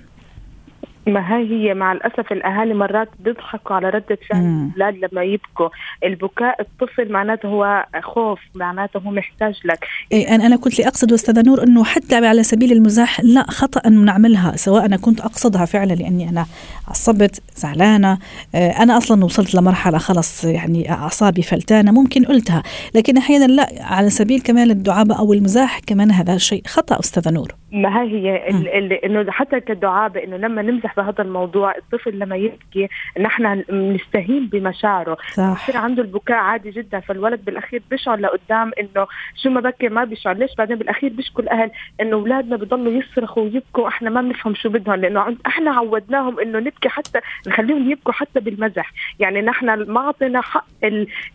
ما 1.07 1.37
هي 1.37 1.51
هي 1.51 1.75
مع 1.75 1.93
الأسف 1.93 2.33
الأهالي 2.33 2.75
مرات 2.75 3.09
بيضحكوا 3.21 3.77
على 3.77 3.91
ردة 3.91 4.19
فعل 4.31 4.71
الأولاد 4.77 4.95
لما 5.13 5.23
يبكوا. 5.23 5.69
البكاء 6.05 6.61
الطفل 6.61 7.13
معناته 7.13 7.49
هو 7.49 7.87
خوف 8.03 8.41
معناته 8.55 8.99
هو 8.99 9.11
محتاج 9.11 9.61
لك. 9.65 9.87
إيه 10.13 10.35
أنا 10.35 10.47
أنا 10.47 10.57
كنت 10.57 10.81
اقصد 10.81 11.13
أستاذة 11.13 11.43
نور 11.47 11.63
إنه 11.63 11.85
حتى 11.85 12.27
على 12.27 12.43
سبيل 12.43 12.73
المزاح 12.73 13.21
لا 13.21 13.43
خطأ 13.51 13.89
نعملها 13.89 14.57
سواء 14.57 14.85
أنا 14.85 14.97
كنت 14.97 15.21
أقصدها 15.21 15.65
فعلا 15.65 15.93
لأني 15.93 16.29
أنا 16.29 16.47
عصبت 16.89 17.43
زعلانة. 17.57 18.19
آه، 18.55 18.71
أنا 18.71 18.97
أصلا 18.97 19.25
وصلت 19.25 19.55
لمرحلة 19.55 19.99
خلص 19.99 20.45
يعني 20.45 20.93
أعصابي 20.93 21.43
فلتانة 21.43 21.93
ممكن 21.93 22.25
قلتها. 22.25 22.63
لكن 22.95 23.17
أحيانا 23.17 23.45
لا 23.45 23.69
على 23.81 24.11
سبيل 24.11 24.41
كمان 24.41 24.71
الدعابة 24.71 25.19
أو 25.19 25.33
المزاح 25.33 25.79
كمان 25.87 26.11
هذا 26.11 26.39
شيء 26.39 26.63
خطأ 26.67 27.01
أستاذة 27.01 27.31
نور. 27.31 27.62
ما 27.73 28.03
هي 28.03 28.29
هي 28.49 28.99
إنه 29.05 29.31
حتى 29.31 29.61
كدعابه 29.61 30.25
انه 30.25 30.37
لما 30.37 30.63
نمزح 30.63 30.97
بهذا 30.97 31.23
الموضوع 31.23 31.77
الطفل 31.77 32.19
لما 32.19 32.37
يبكي 32.37 32.89
نحن 33.21 33.65
نستهين 33.71 34.47
بمشاعره. 34.47 35.17
يصير 35.39 35.77
عنده 35.77 36.03
البكاء 36.03 36.37
عادي 36.37 36.71
جدا 36.71 37.01
فالولد 37.01 37.45
بالأخير 37.45 37.83
بيشعر 37.91 38.19
لقدام 38.19 38.71
إنه 38.81 39.07
شو 39.43 39.51
ما 39.51 39.61
بكي 39.61 39.89
ما 39.89 40.05
بيشعر. 40.05 40.37
ليش 40.37 40.55
بعدين 40.59 40.77
بالأخير 40.77 41.13
بيشكوا 41.13 41.43
الأهل 41.43 41.71
إنه 42.01 42.17
أولادنا 42.17 42.57
بضلوا 42.57 42.93
يصرخوا 42.93 43.43
ويبكوا 43.43 43.89
إحنا 43.89 44.11
ما 44.11 44.21
بنفهم 44.21 44.55
شو 44.55 44.69
بدهم؟ 44.69 44.95
لأنه 44.95 45.37
إحنا 45.47 45.71
عودناهم 45.71 46.41
إنه 46.41 46.59
نبكي 46.59 46.89
حتى 46.89 47.21
نخليهم 47.47 47.91
يبكوا 47.91 48.13
حتى 48.13 48.41
بالمزح. 48.41 48.93
يعني 49.21 49.41
نحن 49.41 49.67
ما 49.67 50.01
اعطينا 50.01 50.41
حق 50.41 50.67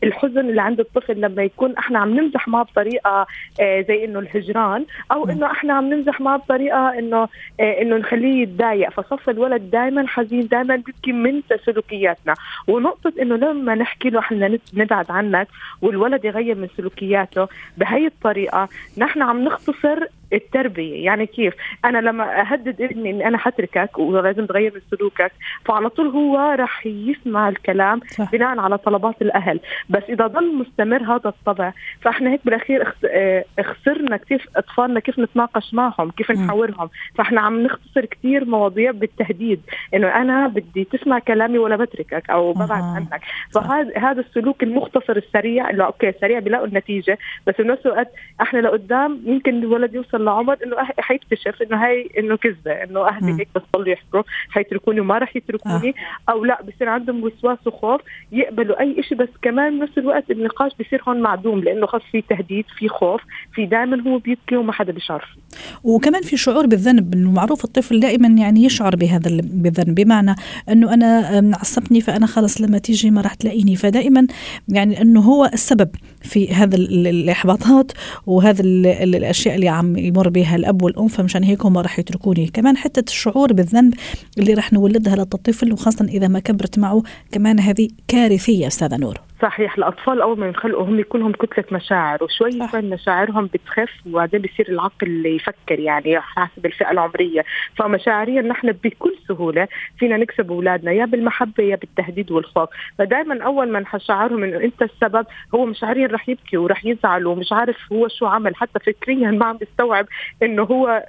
الحزن 0.03 0.39
اللي 0.49 0.61
عند 0.61 0.79
الطفل 0.79 1.21
لما 1.21 1.43
يكون 1.43 1.77
إحنا 1.77 1.99
عم 1.99 2.19
نمزح 2.19 2.47
معه 2.47 2.63
بطريقة 2.63 3.27
آه، 3.61 3.81
زي 3.81 4.05
إنه 4.05 4.19
الهجران 4.19 4.85
أو 5.11 5.29
إنه 5.29 5.51
إحنا 5.51 5.73
عم 5.73 5.93
نمزح 5.93 6.21
معه 6.27 6.37
بطريقه 6.37 6.99
إنه 6.99 7.27
آه، 7.59 7.81
إنه 7.81 7.97
نخليه 7.97 8.41
يتضايق. 8.41 8.89
فصف 8.89 9.29
الولد 9.29 9.71
دائما 9.71 10.07
حزين 10.07 10.47
دائما 10.47 10.75
بيبكي 10.75 11.11
من 11.11 11.41
سلوكياتنا. 11.65 12.33
ونقطة 12.67 13.13
إنه 13.21 13.35
لما 13.35 13.75
نحكي 13.75 14.09
له 14.09 14.19
إحنا 14.19 14.57
نبعد 14.73 15.11
عنك 15.11 15.47
والولد 15.81 16.25
يغير 16.25 16.55
من 16.55 16.67
سلوكياته 16.77 17.47
بهي 17.77 18.05
الطريقة 18.07 18.69
نحن 18.97 19.21
عم 19.21 19.43
نختصر 19.43 19.99
التربية. 20.33 21.05
يعني 21.05 21.25
كيف؟ 21.25 21.53
أنا 21.85 21.97
لما 21.97 22.41
أهدد 22.41 22.81
ابني 22.81 23.11
إني 23.11 23.27
أنا 23.27 23.37
حتركك 23.37 23.99
ولازم 23.99 24.45
تغير 24.45 24.73
من 24.75 24.97
سلوكك 24.97 25.31
فعلى 25.65 25.89
طول 25.89 26.07
هو 26.07 26.37
راح 26.59 26.85
يسمع 26.85 27.49
الكلام 27.49 27.99
صح. 28.17 28.31
بناء 28.31 28.59
على 28.59 28.77
طلبات 28.77 29.21
الأهل. 29.21 29.59
بس 29.89 30.03
إذا 30.09 30.27
ضل 30.27 30.55
مستمر 30.55 31.03
هذا 31.03 31.29
الطبع 31.29 31.73
فإحنا 32.01 32.29
هيك 32.29 32.41
بالأخير 32.45 32.93
آه، 33.05 33.45
خسرنا 33.61 34.17
كيف 34.17 34.47
أطفالنا 34.55 34.99
كيف 34.99 35.19
نتناقش 35.19 35.73
معهم 35.73 36.11
كيف 36.11 36.31
نحاورهم. 36.31 36.89
فإحنا 37.15 37.41
عم 37.41 37.63
نختصر 37.63 38.05
كثير 38.05 38.45
مواضيع 38.45 38.91
بالتهديد. 38.91 39.61
إنه 39.93 40.07
أنا 40.07 40.47
بدي 40.47 40.83
تسمع 40.83 41.19
كلامي 41.19 41.57
ولا 41.57 41.75
بتركك 41.75 42.29
أو 42.29 42.53
ببعد 42.53 42.81
آه. 42.81 42.95
عنك. 42.95 43.21
فهذا 43.53 43.97
هذا 43.97 44.21
السلوك 44.21 44.63
المختصر 44.63 45.17
السريع 45.17 45.69
اللي 45.69 45.85
أوكي 45.85 46.13
سريع 46.21 46.39
بيلاقوا 46.39 46.67
النتيجه 46.67 47.17
بس 47.47 47.55
بنفس 47.59 47.85
الوقت 47.85 48.11
إحنا 48.41 48.59
لقدام 48.59 49.21
يمكن 49.25 49.59
الولد 49.59 49.95
يوصل 49.95 50.16
يوصل 50.17 50.25
لعمر 50.25 50.57
انه 50.63 50.75
حيكتشف 50.99 51.61
إنه 51.61 51.85
هي 51.85 52.09
إنه 52.17 52.37
كذبة 52.37 52.71
إنه 52.71 53.07
أهلي 53.07 53.39
هيك 53.39 53.47
بس 53.55 53.61
ضلوا 53.73 53.87
يحكوا 53.87 54.23
حيتركوني 54.49 54.99
وما 54.99 55.17
راح 55.17 55.35
يتركوني 55.35 55.89
آه. 55.89 56.31
أو 56.31 56.45
لا 56.45 56.61
بصير 56.61 56.89
عندهم 56.89 57.23
وسواس 57.23 57.67
وخوف 57.67 58.01
يقبلوا 58.31 58.79
أي 58.79 59.03
شيء 59.03 59.17
بس 59.17 59.29
كمان 59.41 59.79
بنفس 59.79 59.97
الوقت 59.97 60.31
النقاش 60.31 60.71
بصير 60.79 61.01
هون 61.07 61.21
معدوم 61.21 61.59
لأنه 61.59 61.87
خلص 61.87 62.03
في 62.11 62.21
تهديد 62.21 62.65
في 62.77 62.89
خوف 62.89 63.21
في 63.53 63.65
دائما 63.65 64.03
هو 64.07 64.17
بيبكي 64.17 64.55
وما 64.55 64.73
حدا 64.73 64.91
بيشعر 64.91 65.37
وكمان 65.83 66.21
في 66.21 66.37
شعور 66.37 66.65
بالذنب 66.65 67.13
إنه 67.13 67.31
معروف 67.31 67.65
الطفل 67.65 67.99
دائما 67.99 68.27
يعني 68.27 68.63
يشعر 68.63 68.95
بهذا 68.95 69.41
بالذنب 69.43 69.95
بمعنى 69.95 70.35
إنه 70.69 70.93
أنا 70.93 71.57
عصبني 71.57 72.01
فأنا 72.01 72.25
خلص 72.25 72.61
لما 72.61 72.77
تيجي 72.77 73.11
ما 73.11 73.21
راح 73.21 73.33
تلاقيني. 73.33 73.75
فدائما 73.75 74.27
يعني 74.67 75.01
إنه 75.01 75.21
هو 75.21 75.49
السبب 75.53 75.89
في 76.21 76.53
هذا 76.53 76.75
الإحباطات 76.75 77.91
وهذا 78.25 78.61
الأشياء 78.61 79.55
اللي 79.55 79.67
عم 79.67 79.97
يمر 79.97 80.29
بها 80.29 80.55
الأب 80.55 80.81
والأم 80.81 81.07
فمشان 81.07 81.43
هيك 81.43 81.65
هم 81.65 81.77
راح 81.77 81.99
يتركوني. 81.99 82.47
كمان 82.47 82.77
حتة 82.77 83.09
الشعور 83.09 83.53
بالذنب 83.53 83.93
اللي 84.37 84.53
راح 84.53 84.73
نولدها 84.73 85.15
للطفل 85.15 85.73
وخاصه 85.73 86.05
إذا 86.05 86.27
ما 86.27 86.39
كبرت 86.39 86.79
معه 86.79 87.03
كمان 87.31 87.59
هذه 87.59 87.87
كارثية 88.07 88.67
أستاذة 88.67 88.97
نور. 88.97 89.26
صحيح 89.41 89.77
الأطفال 89.77 90.21
أول 90.21 90.39
ما 90.39 90.47
ينخلقوا 90.47 90.83
هم 90.83 90.99
يكون 90.99 91.31
كتلة 91.33 91.65
مشاعر 91.71 92.23
وشوي 92.23 92.51
شوي 92.71 92.81
مشاعرهم 92.81 93.45
بتخف 93.45 93.91
وبعدين 94.07 94.41
بيصير 94.41 94.69
العقل 94.69 95.25
يفكر 95.25 95.79
يعني 95.79 96.19
حسب 96.19 96.65
الفئة 96.65 96.91
العمرية. 96.91 97.45
فمشاعريا 97.75 98.41
نحن 98.41 98.71
بكل 98.71 99.15
سهولة 99.27 99.67
فينا 99.99 100.17
نكسب 100.17 100.51
أولادنا 100.51 100.91
يا 100.91 101.05
بالمحبة 101.05 101.63
يا 101.63 101.75
بالتهديد 101.75 102.31
والخوف. 102.31 102.69
فدائما 102.97 103.43
أول 103.43 103.71
ما 103.71 103.83
نشعرهم 103.95 104.43
إنه 104.43 104.57
أنت 104.57 104.81
السبب 104.81 105.25
هو 105.55 105.65
مشاعريا 105.65 106.07
رح 106.07 106.29
يبكي 106.29 106.57
ورح 106.57 106.85
يزعل 106.85 107.25
ومش 107.27 107.53
عارف 107.53 107.77
هو 107.93 108.07
شو 108.07 108.25
عمل 108.25 108.55
حتى 108.55 108.79
فكريا 108.79 109.31
ما 109.31 109.45
عم 109.45 109.57
بيستوعب 109.57 110.05
إنه 110.43 110.63
هو 110.63 111.03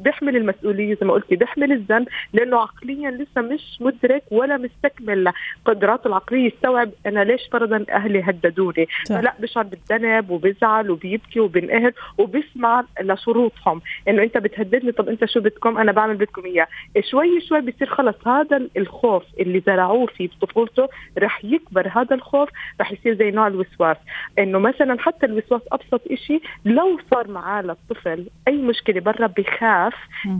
بيحمل 0.00 0.36
المسؤولية 0.36 0.94
زي 0.94 1.06
ما 1.06 1.12
قلتي 1.12 1.36
بيحمل 1.36 1.72
الذنب 1.72 2.08
لأنه 2.32 2.58
عقليا 2.60 3.10
لسه 3.10 3.40
مش 3.42 3.78
مدرك 3.80 4.22
ولا 4.30 4.56
مستكمل 4.56 5.32
قدراته 5.64 6.08
العقلية 6.08 6.46
يستوعب 6.46 6.90
أنا 7.06 7.24
ليش 7.24 7.48
فرضا 7.62 7.84
أهلي 7.90 8.22
هددوني. 8.22 8.86
فلا 9.08 9.34
بشعر 9.38 9.64
بالذنب 9.64 10.30
وبزعل 10.30 10.90
وبيبكي 10.90 11.40
وبنقهر 11.40 11.92
وبسمع 12.18 12.84
لشروطهم. 13.00 13.80
إنه 14.08 14.22
أنت 14.22 14.38
بتهددني 14.38 14.92
طب 14.92 15.08
أنت 15.08 15.24
شو 15.24 15.40
بدكم؟ 15.40 15.78
أنا 15.78 15.92
بعمل 15.92 16.16
بدكم 16.16 16.44
إياه. 16.44 16.66
شوي 17.00 17.40
شوي 17.40 17.60
بصير 17.60 17.88
خلص 17.88 18.28
هذا 18.28 18.68
الخوف 18.76 19.22
اللي 19.40 19.62
زرعوه 19.66 20.06
في 20.06 20.30
طفولته 20.40 20.88
رح 21.18 21.44
يكبر. 21.44 21.88
هذا 21.88 22.14
الخوف 22.14 22.48
رح 22.80 22.92
يصير 22.92 23.14
زي 23.14 23.30
نوع 23.30 23.46
الوسواس. 23.46 23.96
إنه 24.38 24.58
مثلا 24.58 25.00
حتى 25.00 25.26
الوسواس 25.26 25.62
أبسط 25.72 26.12
شيء 26.14 26.42
لو 26.64 26.98
صار 27.10 27.30
معاه 27.30 27.62
للطفل 27.62 28.26
أي 28.48 28.56
مشكلة 28.56 29.00
برا 29.00 29.26
بخاف 29.26 29.94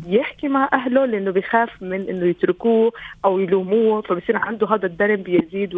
يحكي 0.08 0.48
مع 0.48 0.68
أهله 0.72 1.04
لأنه 1.04 1.30
بخاف 1.30 1.82
من 1.82 2.08
إنه 2.08 2.26
يتركوه 2.26 2.92
أو 3.24 3.38
يلوموه. 3.38 4.00
فبصير 4.02 4.36
عنده 4.36 4.66
هذا 4.66 4.86
الذنب 4.86 5.22
بيزيد 5.24 5.74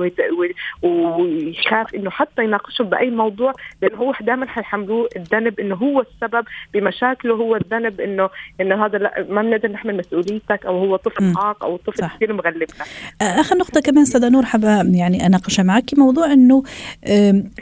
ويخاف 1.35 1.95
إنه 1.95 2.11
حتى 2.11 2.45
يناقشهم 2.45 2.89
بأي 2.89 3.11
موضوع 3.11 3.53
لأنه 3.83 3.97
هو 3.97 4.13
دائما 4.21 4.47
حيحملوه 4.47 5.09
الذنب 5.17 5.61
إنه 5.61 5.75
هو 5.75 6.01
السبب 6.01 6.45
بمشاكله 6.75 7.35
هو 7.35 7.57
الذنب 7.57 8.01
انه 8.01 8.29
إنه 8.61 8.87
هذا 8.87 8.99
لا 8.99 9.27
ما 9.31 9.43
بنقدر 9.43 9.73
نحمل 9.73 9.97
مسؤوليتك 9.97 10.67
أو 10.67 10.79
هو 10.79 10.97
طفل 10.97 11.33
عاق 11.37 11.65
أو 11.65 11.77
طفل 11.77 12.07
كثير 12.07 12.33
مغلبنا. 12.33 12.85
آخر 13.23 13.57
نقطة 13.57 13.81
كمان 13.81 14.03
استاذه 14.03 14.29
نور 14.29 14.45
حابة 14.45 14.83
يعني 14.83 15.27
أناقشها 15.27 15.63
معك. 15.63 15.85
موضوع 15.99 16.33
إنه 16.33 16.63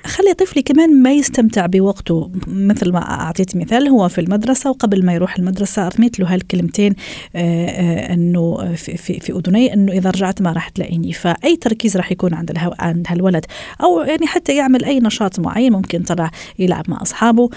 خلي 0.06 0.34
طفلي 0.38 0.62
كمان 0.62 1.02
ما 1.02 1.12
يستمتع 1.12 1.66
بوقته. 1.66 2.30
مثل 2.46 2.92
ما 2.92 2.98
أعطيت 2.98 3.56
مثال 3.56 3.88
هو 3.88 4.08
في 4.08 4.20
المدرسة 4.20 4.70
وقبل 4.70 5.06
ما 5.06 5.14
يروح 5.14 5.36
المدرسة 5.36 5.86
أرميت 5.86 6.20
له 6.20 6.34
هالكلمتين 6.34 6.94
إنه 7.34 8.74
في 8.74 8.96
في, 8.96 9.20
في 9.20 9.32
أذني 9.32 9.74
إنه 9.74 9.92
إذا 9.92 10.10
رجعت 10.10 10.42
ما 10.42 10.52
راح 10.52 10.68
تلاقيني. 10.68 11.12
فأي 11.12 11.56
تركيز 11.56 11.96
راح 11.96 12.12
يكون 12.12 12.34
عند 12.34 12.58
عند 12.80 13.06
هالولد. 13.08 13.46
أو 13.82 14.00
يعني 14.00 14.26
حتى 14.26 14.56
يعمل 14.56 14.84
أي 14.84 15.00
نشاط 15.00 15.40
معين 15.40 15.72
ممكن 15.72 16.02
طلع 16.02 16.30
يلعب 16.58 16.90
مع 16.90 17.02
أصحابه 17.02 17.50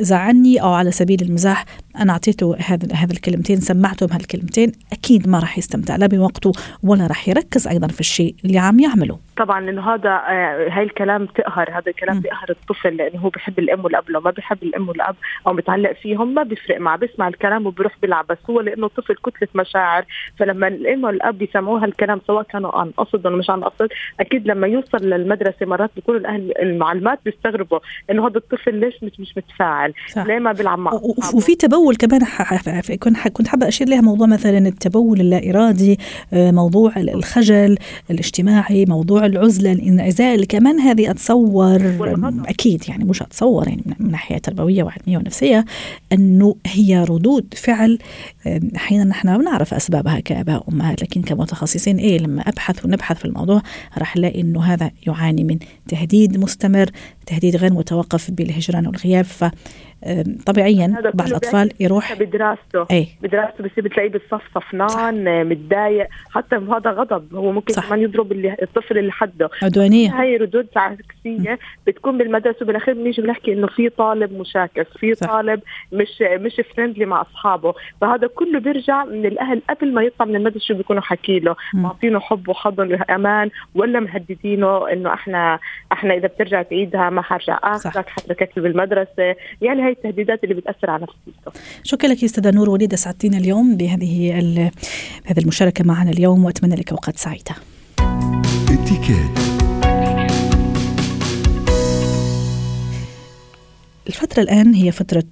زعلني 0.00 0.62
أو 0.62 0.72
على 0.72 0.90
سبيل 0.90 1.22
المزاح 1.22 1.64
أنا 2.00 2.12
أعطيته 2.12 2.56
هذا 2.56 2.94
هذا 2.94 3.12
الكلمتين 3.12 3.56
سمعته 3.56 4.06
بهالكلمتين 4.06 4.72
أكيد 4.92 5.28
ما 5.28 5.38
راح 5.38 5.58
يستمتع 5.58 5.96
لا 5.96 6.06
بوقته 6.06 6.52
ولا 6.82 7.06
راح 7.06 7.28
يركز 7.28 7.68
أيضا 7.68 7.86
في 7.86 8.00
الشيء 8.00 8.34
اللي 8.44 8.58
عم 8.58 8.80
يعمله 8.80 9.18
طبعا 9.36 9.70
إنه 9.70 9.94
هذا 9.94 10.10
آه، 10.10 10.68
هاي 10.70 10.82
الكلام 10.82 11.26
تقهر 11.26 11.70
هذا 11.70 11.88
الكلام 11.88 12.20
بيقهر 12.20 12.50
الطفل 12.50 12.96
لأنه 12.96 13.20
هو 13.20 13.28
بحب 13.28 13.58
الأم 13.58 13.84
والأب 13.84 14.10
لو 14.10 14.20
ما 14.20 14.30
بحب 14.30 14.62
الأم 14.62 14.88
والأب 14.88 15.16
أو 15.46 15.52
متعلق 15.52 15.92
فيهم 15.92 16.34
ما 16.34 16.42
بيفرق 16.42 16.80
معه 16.80 16.96
بيسمع 16.96 17.28
الكلام 17.28 17.66
وبيروح 17.66 17.92
بيلعب 18.02 18.26
بس 18.26 18.38
هو 18.50 18.60
لأنه 18.60 18.88
طفل 18.88 19.14
كتلة 19.14 19.48
مشاعر 19.54 20.04
فلما 20.38 20.68
الأم 20.68 21.04
والأب 21.04 21.38
بيسمعوه 21.38 21.84
هالكلام 21.84 22.20
سواء 22.26 22.42
كانوا 22.42 22.78
عن 22.78 22.90
قصد 22.90 23.26
ولا 23.26 23.36
مش 23.36 23.50
عن 23.50 23.60
قصد 23.64 23.88
أكيد 24.20 24.46
لما 24.46 24.66
يوصل 24.66 24.98
للمدرسة 24.98 25.66
مرات 25.66 25.90
بيكونوا 25.96 26.20
الأهل 26.20 26.52
المعلمات 26.62 27.18
بيستغربوا 27.24 27.78
إنه 28.10 28.26
هذا 28.26 28.36
الطفل 28.36 28.74
ليش 28.74 28.94
مش 29.02 29.20
مش 29.20 29.36
متفاعل. 29.36 29.92
ليه 30.16 30.38
ما 30.38 30.52
بيلعب 30.52 30.78
مع 30.78 30.92
وفي 31.34 31.54
تبول 31.82 31.96
كمان 31.96 32.22
كنت 33.32 33.48
حابة 33.48 33.68
أشير 33.68 33.88
لها 33.88 34.00
موضوع 34.00 34.26
مثلا 34.26 34.58
التبول 34.58 35.20
اللا 35.20 35.50
ارادي 35.50 35.98
آه، 36.32 36.50
موضوع 36.50 36.92
الخجل 36.96 37.76
الاجتماعي 38.10 38.84
موضوع 38.84 39.26
العزلة 39.26 39.72
الانعزال. 39.72 40.46
كمان 40.46 40.80
هذه 40.80 41.10
أتصور 41.10 41.80
أكيد 42.48 42.84
يعني 42.88 43.04
مش 43.04 43.22
أتصور 43.22 43.68
يعني 43.68 43.82
من 43.98 44.10
ناحية 44.10 44.38
تربوية 44.38 44.82
وعلمية 44.82 45.18
ونفسية 45.18 45.64
أنه 46.12 46.56
هي 46.66 47.04
ردود 47.04 47.54
فعل 47.56 47.98
أحيانا 48.76 49.04
نحن 49.04 49.28
ما 49.28 49.36
بنعرف 49.36 49.74
أسبابها 49.74 50.20
كآباء 50.20 50.64
وأمهات 50.66 51.02
لكن 51.02 51.22
كمتخصصين 51.22 51.96
إيه 51.96 52.18
لما 52.18 52.42
أبحث 52.42 52.84
ونبحث 52.84 53.18
في 53.18 53.24
الموضوع 53.24 53.62
راح 53.98 54.16
ألاقي 54.16 54.40
أنه 54.40 54.64
هذا 54.64 54.90
يعاني 55.06 55.44
من 55.44 55.58
تهديد 55.88 56.38
مستمر 56.38 56.90
تهديد 57.26 57.56
غير 57.56 57.72
متوقف 57.72 58.30
بالهجران 58.30 58.86
والغياب. 58.86 59.24
ف 59.24 59.44
طبيعيا 60.46 60.94
بعض 61.14 61.28
الأطفال 61.28 61.72
يروح 61.80 62.12
بدراسته. 62.12 62.86
إيه 62.90 63.06
بدراسته 63.22 63.64
بصير 63.64 63.84
بتلاقيه 63.84 64.10
بالصف 64.10 64.42
صفنان 64.54 65.48
متضايق. 65.48 66.08
حتى 66.30 66.56
هذا 66.56 66.90
غضب. 66.90 67.34
هو 67.34 67.52
ممكن 67.52 67.74
صح. 67.74 67.86
كمان 67.86 68.02
يضرب 68.02 68.32
اللي 68.32 68.56
الطفل 68.62 68.98
اللي 68.98 69.12
حده. 69.12 69.50
عدوانية. 69.62 70.20
هاي 70.20 70.36
ردود 70.36 70.68
عكسية. 70.76 71.58
بتكون 71.86 72.18
بالمدرسة 72.18 72.58
وبالأخير 72.62 72.94
بنيجي 72.94 73.22
بنحكي 73.22 73.52
إنه 73.52 73.66
في 73.66 73.88
طالب 73.88 74.32
مشاكس 74.32 74.86
في. 74.98 75.14
طالب 75.14 75.60
مش 75.92 76.22
مش 76.22 76.60
فريندلي 76.74 77.04
مع 77.04 77.20
أصحابه. 77.20 77.74
فهذا 78.00 78.26
كله 78.26 78.60
بيرجع 78.60 79.04
من 79.04 79.26
الأهل 79.26 79.62
قبل 79.70 79.94
ما 79.94 80.02
يطلع 80.02 80.26
من 80.26 80.36
المدرسة 80.36 80.66
شو 80.66 80.74
بيكونوا 80.74 81.02
حكي 81.02 81.40
له. 81.40 81.56
معطينه 81.74 82.20
حب 82.20 82.48
وحضن 82.48 82.92
وأمان 82.92 83.50
ولا 83.74 84.00
مهددينه 84.00 84.92
إنه 84.92 85.14
إحنا 85.14 85.58
إحنا 85.92 86.14
إذا 86.14 86.26
بترجع 86.26 86.62
تعيدها 86.62 87.10
ما 87.10 87.22
حرجع. 87.22 87.58
اخذك 87.62 88.08
حتركك 88.08 88.58
بالمدرسة. 88.58 89.34
يعني 89.60 89.91
هاي 89.92 89.96
التهديدات 89.98 90.44
اللي 90.44 90.54
بتأثر 90.54 90.90
على 90.90 91.02
نفسيته. 91.02 91.60
شكرا 91.82 92.08
لك 92.08 92.24
أستاذة 92.24 92.50
نور 92.50 92.70
وليده 92.70 92.96
سعدتينا 92.96 93.38
اليوم 93.38 93.76
بهذه 93.76 94.38
هذه 95.24 95.38
المشاركة 95.38 95.84
معنا 95.84 96.10
اليوم 96.10 96.44
وأتمنى 96.44 96.74
لك 96.74 96.92
أوقات 96.92 97.16
سعيدة. 97.16 97.54
الفترة 104.06 104.42
الآن 104.42 104.74
هي 104.74 104.92
فترة 104.92 105.24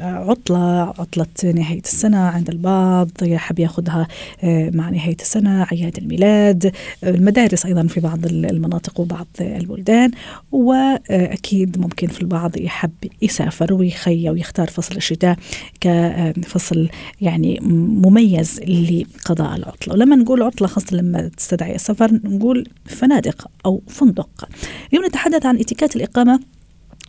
عطلة 0.00 0.80
عطلة 0.80 1.52
نهاية 1.54 1.80
السنة 1.80 2.18
عند 2.18 2.48
البعض 2.48 3.10
يحب 3.22 3.58
ياخذها 3.58 4.08
مع 4.44 4.90
نهاية 4.90 5.16
السنة 5.20 5.62
أعياد 5.62 5.98
الميلاد 5.98 6.72
المدارس 7.04 7.66
أيضا 7.66 7.86
في 7.86 8.00
بعض 8.00 8.26
المناطق 8.26 9.00
وبعض 9.00 9.26
البلدان 9.40 10.10
وأكيد 10.52 11.78
ممكن 11.78 12.06
في 12.06 12.20
البعض 12.22 12.56
يحب 12.56 12.90
يسافر 13.22 13.74
ويخير 13.74 14.32
ويختار 14.32 14.68
فصل 14.68 14.96
الشتاء 14.96 15.36
كفصل 15.80 16.88
يعني 17.20 17.58
مميز 17.62 18.60
لقضاء 18.60 19.56
العطلة. 19.56 19.94
ولما 19.94 20.16
نقول 20.16 20.42
عطلة 20.42 20.68
خاصة 20.68 20.96
لما 20.96 21.28
تستدعي 21.36 21.74
السفر 21.74 22.20
نقول 22.24 22.68
فنادق 22.84 23.50
أو 23.66 23.82
فندق. 23.88 24.48
اليوم 24.90 25.06
نتحدث 25.06 25.46
عن 25.46 25.58
اتكات 25.58 25.96
الإقامة. 25.96 26.40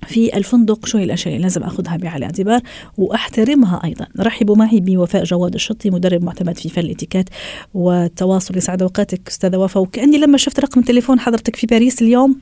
في 0.07 0.37
الفندق 0.37 0.85
شو 0.85 0.97
هي 0.97 1.03
الأشياء 1.03 1.33
اللي 1.35 1.43
لازم 1.43 1.63
أخذها 1.63 1.97
بعين 1.97 2.15
الاعتبار 2.15 2.61
وأحترمها 2.97 3.81
أيضا. 3.83 4.07
رحبوا 4.19 4.55
معي 4.55 4.79
بوفاء 4.79 5.23
جواد 5.23 5.53
الشطي 5.53 5.89
مدرب 5.89 6.23
معتمد 6.23 6.57
في 6.57 6.69
فن 6.69 6.81
الإتيكيت 6.81 7.29
والتواصل 7.73 8.57
يسعد 8.57 8.81
أوقاتك 8.81 9.27
أستاذة 9.27 9.57
وفاء. 9.57 9.83
وكأني 9.83 10.17
لما 10.17 10.37
شفت 10.37 10.59
رقم 10.59 10.81
تليفون 10.81 11.19
حضرتك 11.19 11.55
في 11.55 11.67
باريس 11.67 12.01
اليوم 12.01 12.39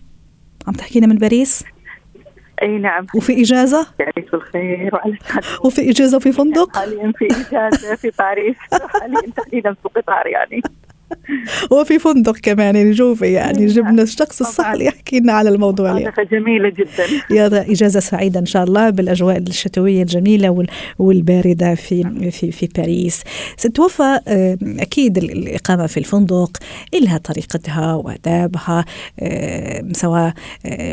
عم 0.67 0.73
تحكينا 0.73 1.07
من 1.07 1.15
باريس؟ 1.15 1.63
أي 2.61 2.67
نعم. 2.67 3.05
وفي 3.15 3.41
إجازة؟ 3.41 3.87
يعيش 3.99 4.31
بالخير 4.31 4.89
وعلى 4.95 5.17
وفي 5.65 5.89
إجازة 5.89 6.17
وفي 6.17 6.31
فندق؟ 6.31 6.77
حاليا 6.77 7.13
في 7.17 7.25
إجازة 7.25 7.95
في 7.95 8.11
باريس. 8.19 8.55
حاليا 9.01 9.31
تحديدا 9.37 9.73
في 9.73 9.89
قطار 9.95 10.27
يعني. 10.27 10.61
وفي 11.71 11.99
فندق 11.99 12.37
كمان 12.37 12.75
يعني 12.75 12.95
شوفي 12.95 13.31
يعني 13.31 13.59
إيه، 13.59 13.67
جبنا 13.67 14.03
الشخص 14.03 14.41
الصح 14.41 14.67
اللي 14.67 14.85
يحكي 14.85 15.19
لنا 15.19 15.33
على 15.33 15.49
الموضوع 15.49 15.97
اليوم. 15.97 16.13
جميلة 16.31 16.69
جدا. 16.69 17.05
يا 17.37 17.71
إجازة 17.71 17.99
سعيدة 17.99 18.39
إن 18.39 18.45
شاء 18.45 18.63
الله 18.63 18.89
بالأجواء 18.89 19.37
الشتوية 19.37 20.01
الجميلة 20.01 20.65
والباردة 20.99 21.75
في 21.75 22.31
في 22.31 22.51
في 22.51 22.69
باريس. 22.77 23.23
ست 23.57 23.79
وفاء 23.79 24.23
أكيد 24.63 25.17
الإقامة 25.17 25.87
في 25.87 25.97
الفندق 25.97 26.57
لها 27.01 27.17
طريقتها 27.17 27.93
وآدابها 27.93 28.85
سواء 29.91 30.33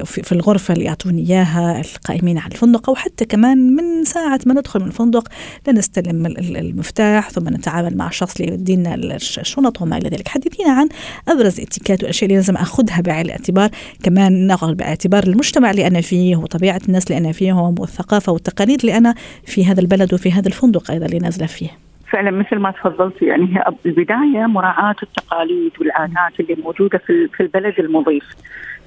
في 0.04 0.32
الغرفة 0.32 0.74
اللي 0.74 0.84
يعطوني 0.84 1.22
إياها 1.22 1.80
القائمين 1.80 2.38
على 2.38 2.52
الفندق 2.52 2.88
أو 2.88 2.94
حتى 2.94 3.24
كمان 3.24 3.76
من 3.76 4.04
ساعة 4.04 4.40
ما 4.46 4.54
ندخل 4.54 4.80
من 4.80 4.86
الفندق 4.86 5.28
لنستلم 5.68 6.26
المفتاح 6.26 7.30
ثم 7.30 7.48
نتعامل 7.48 7.96
مع 7.96 8.08
الشخص 8.08 8.40
اللي 8.40 8.52
يدينا 8.52 8.94
الشنط 8.94 9.82
وما 9.82 9.96
إلى 10.06 10.16
ذلك. 10.16 10.28
حدثينا 10.28 10.72
عن 10.72 10.88
أبرز 11.28 11.58
الاتيكات 11.58 12.02
والأشياء 12.02 12.24
اللي 12.24 12.36
لازم 12.36 12.56
أخذها 12.56 13.00
بعين 13.00 13.26
الاعتبار. 13.26 13.70
كمان 14.02 14.46
ناخذ 14.46 14.74
باعتبار 14.74 15.22
المجتمع 15.22 15.70
اللي 15.70 15.86
أنا 15.86 16.00
فيه 16.00 16.36
وطبيعة 16.36 16.80
الناس 16.88 17.10
اللي 17.10 17.18
أنا 17.18 17.32
فيهم 17.32 17.74
والثقافة 17.78 18.32
والتقاليد 18.32 18.80
اللي 18.80 18.96
أنا 18.96 19.14
في 19.46 19.64
هذا 19.64 19.80
البلد 19.80 20.14
وفي 20.14 20.32
هذا 20.32 20.48
الفندق 20.48 20.90
أيضا 20.90 21.06
اللي 21.06 21.18
نازلة 21.18 21.46
فيه. 21.46 21.68
فعلا 22.10 22.30
مثل 22.30 22.56
ما 22.56 22.70
تفضلت 22.70 23.22
يعني 23.22 23.56
هي 23.56 23.64
البداية 23.86 24.46
مراعاة 24.46 24.96
التقاليد 25.02 25.72
والعادات 25.80 26.40
اللي 26.40 26.56
موجودة 26.64 26.98
في 26.98 27.28
في 27.36 27.42
البلد 27.42 27.74
المضيف. 27.78 28.24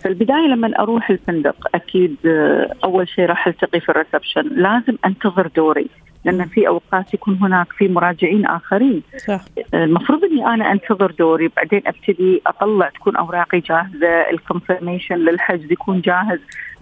فالبداية 0.04 0.48
لما 0.48 0.80
أروح 0.80 1.10
الفندق 1.10 1.68
أكيد 1.76 2.16
أول 2.84 3.10
شيء 3.10 3.26
راح 3.26 3.48
ألتقي 3.48 3.80
في 3.80 3.90
ال 3.90 3.96
reception. 3.96 4.62
لازم 4.62 4.98
أنتظر 5.06 5.50
دوري. 5.56 5.88
لأن 6.28 6.46
في 6.46 6.68
أوقات 6.68 7.14
يكون 7.14 7.38
هناك 7.42 7.68
في 7.78 7.88
مراجعين 7.88 8.46
آخرين. 8.46 9.02
صح. 9.28 9.46
المفروض 9.74 10.24
إني 10.24 10.48
أنا 10.48 10.72
أنتظر 10.72 11.12
دوري 11.20 11.50
بعدين 11.58 11.82
أبتدي 11.88 12.42
أطلع 12.48 12.90
تكون 12.90 13.16
أوراقي 13.16 13.60
جاهزة 13.60 14.30
ال 14.32 14.38
confirmation 14.38 15.16
للحجز 15.16 15.72
يكون 15.72 16.02
جاهز 16.02 16.40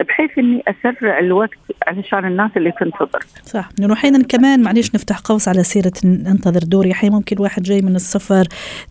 بحيث 0.08 0.30
إني 0.38 0.62
أسرع 0.68 1.18
الوقت 1.18 1.58
علشان 1.86 2.24
الناس 2.24 2.50
اللي 2.56 2.72
تنتظر. 2.80 3.20
صح. 3.44 3.68
انه 3.78 3.92
أحيانا 3.92 4.22
كمان 4.22 4.62
معليش 4.62 4.94
نفتح 4.94 5.18
قوس 5.18 5.48
على 5.48 5.62
سيرة 5.62 5.92
ننتظر 6.04 6.60
دوري. 6.60 6.92
أحيانا 6.92 7.16
ممكن 7.16 7.36
واحد 7.40 7.62
جاي 7.62 7.82
من 7.82 7.96
السفر 7.96 8.44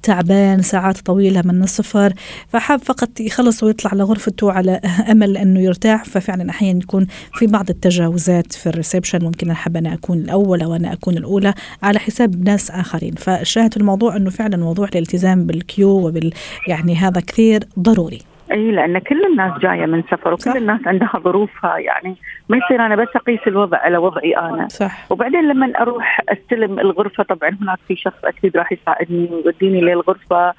تعبان 0.03 0.61
ساعات 0.61 0.97
طويلة 0.97 1.41
من 1.45 1.63
السفر 1.63 2.13
فحاب 2.47 2.79
فقط 2.79 3.19
يخلص 3.19 3.63
ويطلع 3.63 3.91
لغرفته 3.93 4.51
على 4.51 4.81
أمل 5.11 5.37
إنه 5.37 5.59
يرتاح. 5.59 6.03
ففعلا 6.03 6.49
أحيانا 6.49 6.79
يكون 6.79 7.07
في 7.33 7.47
بعض 7.47 7.69
التجاوزات 7.69 8.53
في 8.53 8.67
ال 8.69 8.74
reception 8.74 9.23
ممكن 9.23 9.51
احب 9.51 9.77
أنا 9.77 9.93
أكون 9.93 10.17
الأول. 10.17 10.44
أو 10.53 10.75
أنا 10.75 10.93
أكون 10.93 11.17
الأولى 11.17 11.53
على 11.83 11.99
حساب 11.99 12.43
ناس 12.45 12.71
آخرين. 12.71 13.13
فالشاهد 13.13 13.73
في 13.73 13.79
الموضوع 13.79 14.15
إنه 14.15 14.29
فعلا 14.29 14.57
موضوع 14.57 14.87
الالتزام 14.87 15.45
بال 15.45 15.58
queue 15.58 15.89
وبال 15.89 16.33
يعني 16.67 16.95
هذا 16.95 17.21
كثير 17.21 17.59
ضروري. 17.79 18.19
إي 18.51 18.71
لأن 18.71 18.99
كل 18.99 19.25
الناس 19.25 19.59
جاية 19.61 19.85
من 19.85 20.03
سفر 20.03 20.33
وكل 20.33 20.41
صح. 20.41 20.55
الناس 20.55 20.79
عندها 20.85 21.11
ظروفها. 21.23 21.77
يعني 21.77 22.15
ما 22.49 22.57
يصير 22.57 22.85
أنا 22.85 22.95
بس 22.95 23.07
أقيس 23.15 23.39
الوضع 23.47 23.77
على 23.77 23.97
وضعي 23.97 24.37
أنا. 24.37 24.67
صح. 24.67 25.11
وبعدين 25.11 25.47
لما 25.47 25.73
أروح 25.79 26.21
أستلم 26.29 26.79
الغرفة 26.79 27.23
طبعا 27.23 27.49
هناك 27.61 27.79
في 27.87 27.95
شخص 27.95 28.25
أكيد 28.25 28.57
راح 28.57 28.71
يساعدني 28.71 29.29
ويوديني 29.31 29.81
للغرفة. 29.81 30.53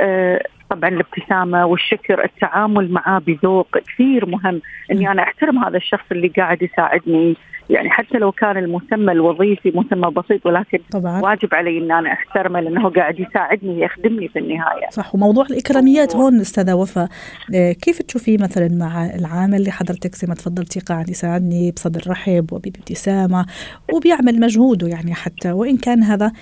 أه 0.00 0.46
طبعا 0.72 0.90
الابتسامة 0.90 1.66
والشكر 1.66 2.24
التعامل 2.24 2.90
معاه 2.90 3.18
بذوق 3.18 3.78
كثير 3.78 4.26
مهم 4.26 4.60
إني 4.92 5.10
أنا 5.10 5.22
أحترم 5.22 5.58
هذا 5.58 5.76
الشخص 5.76 6.04
اللي 6.12 6.28
قاعد 6.28 6.62
يساعدني 6.62 7.36
يعني 7.70 7.90
حتى 7.90 8.18
لو 8.18 8.32
كان 8.32 8.56
المسمى 8.56 9.12
الوظيفي 9.12 9.72
مسمى 9.74 10.10
بسيط 10.10 10.46
ولكن 10.46 10.78
طبعا. 10.90 11.20
واجب 11.20 11.54
علي 11.54 11.78
ان 11.78 11.92
أنا 11.92 12.12
أحترمه 12.12 12.60
لأنه 12.60 12.90
قاعد 12.90 13.20
يساعدني 13.20 13.80
يخدمني 13.80 14.28
في 14.28 14.38
النهاية. 14.38 14.90
صح 14.90 15.14
وموضوع 15.14 15.44
الإكراميات 15.50 16.16
هون 16.16 16.40
أستاذة 16.40 16.74
وفاء 16.74 17.08
آه، 17.54 17.72
كيف 17.72 18.02
تشوفيه 18.02 18.38
مثلا 18.38 18.68
مع 18.68 19.06
العامل 19.14 19.54
اللي 19.54 19.70
حضرتك 19.70 20.14
زي 20.14 20.28
ما 20.28 20.34
تفضلتي 20.34 20.80
قاعد 20.80 21.08
يساعدني 21.08 21.70
بصدر 21.70 22.02
رحب 22.08 22.52
وبابتسامه 22.52 23.46
وبيعمل 23.92 24.40
مجهوده 24.40 24.88
يعني 24.88 25.14
حتى 25.14 25.52
وإن 25.52 25.76
كان 25.76 26.02
هذا 26.02 26.32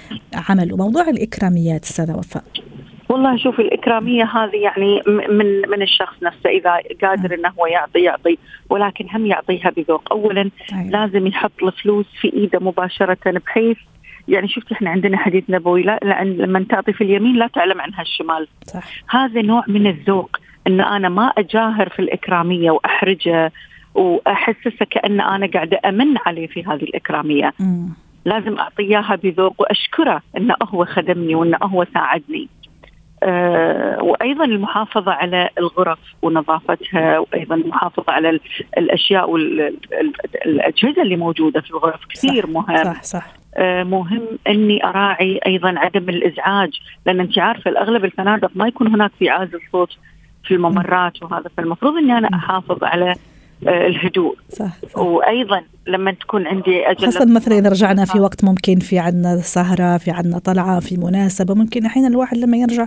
عمل 0.48 0.72
وموضوع 0.72 1.08
الإكراميات 1.08 1.84
أستاذة 1.84 2.16
وفاء. 2.16 2.44
والله 3.10 3.36
شوف 3.36 3.60
الإكرامية 3.60 4.24
هذه 4.24 4.56
يعني 4.56 5.02
من 5.06 5.70
من 5.70 5.82
الشخص 5.82 6.22
نفسه 6.22 6.50
إذا 6.50 6.78
قادر 7.02 7.34
أنه 7.34 7.48
هو 7.48 7.66
يعطي 7.66 8.00
يعطي 8.00 8.38
ولكن 8.68 9.06
هم 9.14 9.26
يعطيها 9.26 9.70
بذوق 9.70 10.12
أولا 10.12 10.50
أيوة. 10.72 10.90
لازم 10.90 11.26
يحط 11.26 11.62
الفلوس 11.62 12.06
في 12.20 12.32
إيده 12.32 12.58
مباشرة 12.58 13.38
بحيث 13.46 13.76
يعني 14.28 14.48
شفت 14.48 14.72
إحنا 14.72 14.90
عندنا 14.90 15.16
حديث 15.16 15.44
نبوي 15.48 15.82
لا 15.82 15.98
لما 16.24 16.66
تعطي 16.70 16.92
في 16.92 17.04
اليمين 17.04 17.36
لا 17.36 17.46
تعلم 17.46 17.80
عنها 17.80 18.02
الشمال 18.02 18.48
صح. 18.66 18.84
هذا 19.08 19.42
نوع 19.42 19.64
من 19.68 19.86
الذوق 19.86 20.36
إن 20.66 20.80
أنا 20.80 21.08
ما 21.08 21.26
أجاهر 21.26 21.88
في 21.88 21.98
الإكرامية 21.98 22.70
وأحرجه 22.70 23.52
وأحسسه 23.94 24.86
كأن 24.90 25.20
أنا 25.20 25.46
قاعدة 25.46 25.80
أمن 25.84 26.18
عليه 26.26 26.46
في 26.46 26.64
هذه 26.64 26.82
الإكرامية 26.82 27.52
م. 27.60 27.88
لازم 28.24 28.58
اعطيها 28.58 29.18
بذوق 29.22 29.54
وأشكره 29.58 30.22
إنه 30.36 30.54
هو 30.62 30.84
خدمني 30.84 31.34
وإنه 31.34 31.58
هو 31.62 31.86
ساعدني 31.94 32.48
وأيضا 34.02 34.44
المحافظة 34.44 35.12
على 35.12 35.48
الغرف 35.58 35.98
ونظافتها 36.22 37.18
وأيضا 37.18 37.54
المحافظة 37.54 38.12
على 38.12 38.40
الأشياء 38.78 39.30
والاجهزه 39.30 41.02
اللي 41.02 41.16
موجودة 41.16 41.60
في 41.60 41.70
الغرف. 41.70 42.00
كثير 42.10 42.46
صح 42.46 42.52
مهم. 42.52 42.84
صح 42.84 43.02
صح. 43.02 43.26
آه، 43.54 43.82
مهم 43.82 44.22
إني 44.48 44.84
أراعي 44.84 45.40
أيضا 45.46 45.74
عدم 45.78 46.08
الإزعاج 46.08 46.80
لأن 47.06 47.20
أنت 47.20 47.38
عارفة 47.38 47.70
الأغلب 47.70 48.04
الفنادق 48.04 48.50
ما 48.54 48.68
يكون 48.68 48.86
هناك 48.86 49.10
في 49.18 49.28
عازل 49.28 49.60
صوت 49.72 49.96
في 50.44 50.54
الممرات 50.54 51.22
وهذا. 51.22 51.50
فالمفروض 51.56 51.96
إني 51.96 52.18
أنا 52.18 52.28
أحافظ 52.34 52.84
على 52.84 53.10
آه، 53.10 53.16
الهدوء. 53.68 54.36
صح, 54.48 54.72
صح. 54.94 54.98
وأيضا 54.98 55.62
لما 55.86 56.12
تكون 56.12 56.46
عندي 56.46 56.90
أجل 56.90 57.06
خاصة 57.06 57.24
مثلا 57.24 57.58
إذا 57.58 57.68
رجعنا 57.68 58.04
في 58.04 58.20
وقت 58.20 58.44
ممكن 58.44 58.78
في 58.78 58.98
عندنا 58.98 59.36
سهرة 59.36 59.96
في 59.96 60.10
عندنا 60.10 60.38
طلعة 60.38 60.80
في 60.80 60.96
مناسبة 60.96 61.54
ممكن 61.54 61.86
أحيانا 61.86 62.08
الواحد 62.08 62.36
لما 62.36 62.56
يرجع 62.56 62.86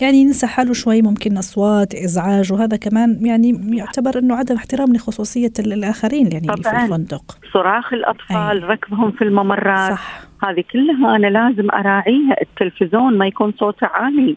يعني 0.00 0.16
ينسى 0.16 0.46
حاله 0.46 0.72
شوي 0.72 1.02
ممكن 1.02 1.36
أصوات 1.36 1.94
إزعاج 1.94 2.52
وهذا 2.52 2.76
كمان 2.76 3.26
يعني 3.26 3.76
يعتبر 3.76 4.18
إنه 4.18 4.34
عدم 4.34 4.54
احترام 4.54 4.92
لخصوصية 4.92 5.52
الآخرين 5.58 6.32
يعني 6.32 6.48
اللي 6.48 6.62
في 6.62 6.84
الفندق. 6.84 7.38
صراخ 7.52 7.92
الأطفال 7.92 8.62
أي. 8.62 8.68
ركضهم 8.68 9.10
في 9.10 9.24
الممرات. 9.24 9.92
صح. 9.92 10.20
هذه 10.42 10.64
كلها 10.72 11.16
أنا 11.16 11.26
لازم 11.26 11.70
أراعيها. 11.70 12.36
التلفزيون 12.42 13.18
ما 13.18 13.26
يكون 13.26 13.52
صوته 13.58 13.86
عالي. 13.86 14.36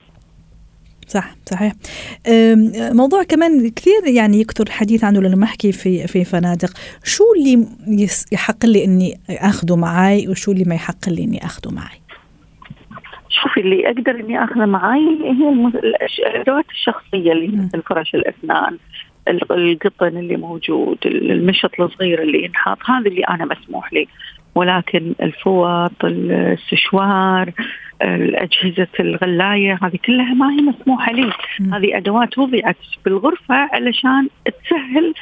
صح 1.11 1.35
صحيح. 1.45 1.73
موضوع 2.93 3.23
كمان 3.23 3.69
كثير 3.69 4.07
يعني 4.15 4.41
يكثر 4.41 4.63
الحديث 4.63 5.03
عنه 5.03 5.21
لما 5.21 5.43
احكي 5.43 5.71
في 5.71 6.07
في 6.07 6.23
فنادق. 6.25 6.69
شو 7.03 7.23
اللي 7.37 7.67
يحق 8.31 8.65
لي 8.65 8.85
إني 8.85 9.19
اخذه 9.29 9.75
معي 9.75 10.27
وشو 10.27 10.51
اللي 10.51 10.63
ما 10.63 10.75
يحق 10.75 11.09
لي 11.09 11.23
إني 11.23 11.45
اخذه 11.45 11.71
معي 11.71 12.01
شوفي 13.29 13.59
اللي 13.59 13.87
أقدر 13.87 14.19
إني 14.19 14.43
أخذه 14.43 14.65
معي 14.65 15.07
هي 15.23 15.71
الأدوات 16.27 16.65
الشخصية 16.69 17.31
اللي 17.31 17.47
مثل 17.47 17.81
فرش 17.81 18.15
الأسنان 18.15 18.77
القطن 19.51 20.17
اللي 20.17 20.37
موجود 20.37 20.97
المشط 21.05 21.79
الصغير 21.79 22.21
اللي 22.21 22.45
ينحط 22.45 22.77
هذا 22.85 23.07
اللي 23.07 23.23
أنا 23.23 23.45
مسموح 23.45 23.93
لي. 23.93 24.07
ولكن 24.55 25.13
الفوط 25.21 25.91
السشوار 26.03 27.51
أجهزة 28.35 28.87
الغلاية 28.99 29.79
هذه 29.81 29.99
كلها 30.05 30.33
ما 30.33 30.51
هي 30.51 30.61
مسموحة 30.61 31.11
لي. 31.11 31.33
هذه 31.73 31.97
أدوات 31.97 32.37
وضعت 32.37 32.77
بالغرفة 33.05 33.55
علشان 33.55 34.27
تسهل 34.45 35.13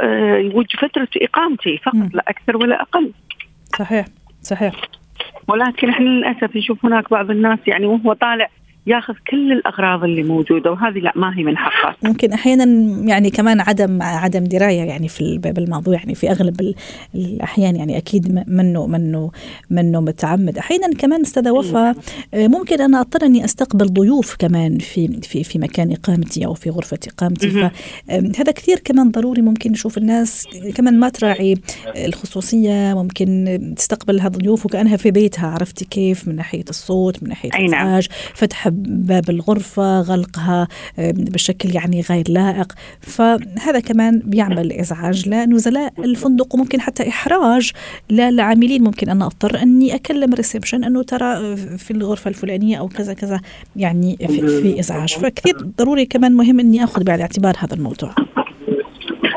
آه، 0.00 0.64
فترة 0.78 1.08
إقامتي 1.16 1.78
فقط 1.78 2.14
لا 2.14 2.24
أكثر 2.28 2.56
ولا 2.56 2.82
أقل. 2.82 3.12
صحيح 3.78 4.06
صحيح. 4.42 4.74
ولكن 5.48 5.88
إحنا 5.88 6.04
للأسف 6.04 6.56
نشوف 6.56 6.84
هناك 6.86 7.10
بعض 7.10 7.30
الناس 7.30 7.58
يعني 7.66 7.86
وهو 7.86 8.12
طالع 8.12 8.48
ياخذ 8.86 9.14
كل 9.30 9.52
الأغراض 9.52 10.04
اللي 10.04 10.22
موجودة 10.22 10.72
وهذه 10.72 10.98
لا 10.98 11.12
ما 11.16 11.38
هي 11.38 11.42
من 11.42 11.56
حقه 11.56 11.96
ممكن 12.02 12.32
أحيانا 12.32 12.64
يعني 13.08 13.30
كمان 13.30 13.60
عدم 13.60 14.02
عدم 14.02 14.44
دراية 14.44 14.82
يعني 14.82 15.08
في 15.08 15.38
بالموضوع 15.38 15.94
يعني 15.94 16.14
في 16.14 16.30
أغلب 16.30 16.74
الأحيان 17.14 17.76
يعني 17.76 17.96
أكيد 17.96 18.44
منه 18.48 18.86
منه 18.86 19.30
منه 19.70 20.00
متعمد. 20.00 20.58
أحيانا 20.58 20.94
كمان 20.94 21.20
أستاذة 21.20 21.50
وفاء 21.50 21.96
ممكن 22.34 22.80
أنا 22.80 23.00
أضطر 23.00 23.26
أني 23.26 23.44
أستقبل 23.44 23.86
ضيوف 23.86 24.36
كمان 24.36 24.78
في 24.78 25.20
في 25.22 25.44
في 25.44 25.58
مكان 25.58 25.92
إقامتي 25.92 26.46
أو 26.46 26.54
في 26.54 26.70
غرفة 26.70 26.98
إقامتي. 27.08 27.50
فهذا 27.50 28.52
كثير 28.52 28.78
كمان 28.78 29.10
ضروري 29.10 29.42
ممكن 29.42 29.72
نشوف 29.72 29.98
الناس 29.98 30.48
كمان 30.74 31.00
ما 31.00 31.08
تراعي 31.08 31.54
الخصوصية 31.96 32.94
ممكن 32.94 33.58
تستقبل 33.76 34.20
هذا 34.20 34.36
الضيوف 34.36 34.66
وكأنها 34.66 34.96
في 34.96 35.10
بيتها 35.10 35.46
عرفتي 35.46 35.84
كيف؟ 35.84 36.28
من 36.28 36.36
ناحية 36.36 36.64
الصوت 36.70 37.22
من 37.22 37.28
ناحية 37.28 37.50
نعم. 37.50 37.64
الازعاج 37.64 38.08
فتح 38.34 38.68
باب 38.86 39.30
الغرفة 39.30 40.00
غلقها 40.00 40.68
بشكل 40.98 41.74
يعني 41.74 42.00
غير 42.10 42.24
لائق. 42.28 42.72
فهذا 43.00 43.80
كمان 43.80 44.22
بيعمل 44.24 44.72
إزعاج. 44.72 45.28
لنزلاء 45.28 45.92
الفندق 45.98 46.54
وممكن 46.54 46.80
حتى 46.80 47.08
إحراج. 47.08 47.72
للعاملين 48.10 48.84
ممكن 48.84 49.08
أنا 49.08 49.26
أضطر 49.26 49.62
أني 49.62 49.94
أكلم 49.94 50.34
ريسبشن 50.34 50.84
أنه 50.84 51.02
ترى 51.02 51.56
في 51.56 51.90
الغرفة 51.90 52.28
الفلانية 52.28 52.78
أو 52.78 52.88
كذا 52.88 53.14
كذا 53.14 53.40
يعني 53.76 54.16
في, 54.16 54.62
في 54.62 54.80
إزعاج. 54.80 55.14
فكثير 55.14 55.54
ضروري 55.78 56.06
كمان 56.06 56.32
مهم 56.32 56.60
أني 56.60 56.84
أخذ 56.84 57.04
بعين 57.04 57.16
الاعتبار 57.16 57.54
هذا 57.58 57.74
الموضوع. 57.74 58.14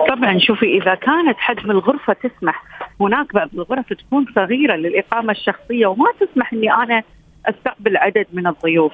طبعا 0.09 0.39
شوفي 0.39 0.65
إذا 0.65 0.95
كانت 0.95 1.37
حجم 1.37 1.71
الغرفة 1.71 2.13
تسمح 2.13 2.63
هناك 3.01 3.33
بعض 3.33 3.49
الغرف 3.53 3.93
تكون 3.93 4.25
صغيرة 4.35 4.75
للإقامة 4.75 5.31
الشخصية 5.31 5.87
وما 5.87 6.05
تسمح 6.19 6.53
أني 6.53 6.73
أنا 6.73 7.03
أستقبل 7.49 7.97
عدد 7.97 8.25
من 8.33 8.47
الضيوف. 8.47 8.93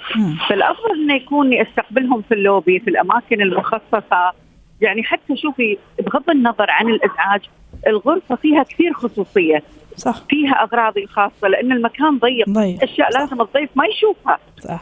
فالأفضل 0.49 0.91
إنه 0.91 1.13
يكون 1.13 1.53
استقبلهم 1.53 2.21
في 2.21 2.33
اللوبي 2.33 2.79
في 2.79 2.89
الأماكن 2.89 3.41
المخصصة. 3.41 4.33
يعني 4.81 5.03
حتى 5.03 5.37
شوفي 5.37 5.77
بغض 5.99 6.29
النظر 6.29 6.71
عن 6.71 6.89
الإزعاج 6.89 7.41
الغرفة 7.87 8.35
فيها 8.35 8.63
كثير 8.63 8.93
خصوصية. 8.93 9.63
صح. 9.97 10.23
فيها 10.29 10.63
اغراضي 10.63 11.03
الخاصه 11.03 11.47
لأن 11.47 11.71
المكان 11.71 12.17
ضيق. 12.17 12.49
ضيق. 12.49 12.83
اشياء 12.83 13.11
صح. 13.11 13.19
لازم 13.19 13.41
الضيف 13.41 13.69
ما 13.75 13.85
يشوفها. 13.85 14.39
صح. 14.59 14.81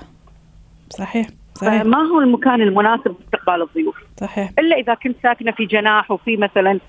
صحيح. 0.90 1.28
صحيح. 1.56 1.84
ما 1.84 1.98
هو 1.98 2.20
المكان 2.20 2.62
المناسب 2.62 3.16
لاستقبال 3.20 3.62
الضيوف. 3.62 3.96
صحيح. 4.20 4.50
إلا 4.60 4.76
إذا 4.76 4.94
كنت 4.94 5.16
ساكنة 5.24 5.52
في 5.52 5.66
جناح 5.66 6.12
وفي 6.12 6.38
مثلا 6.38 6.80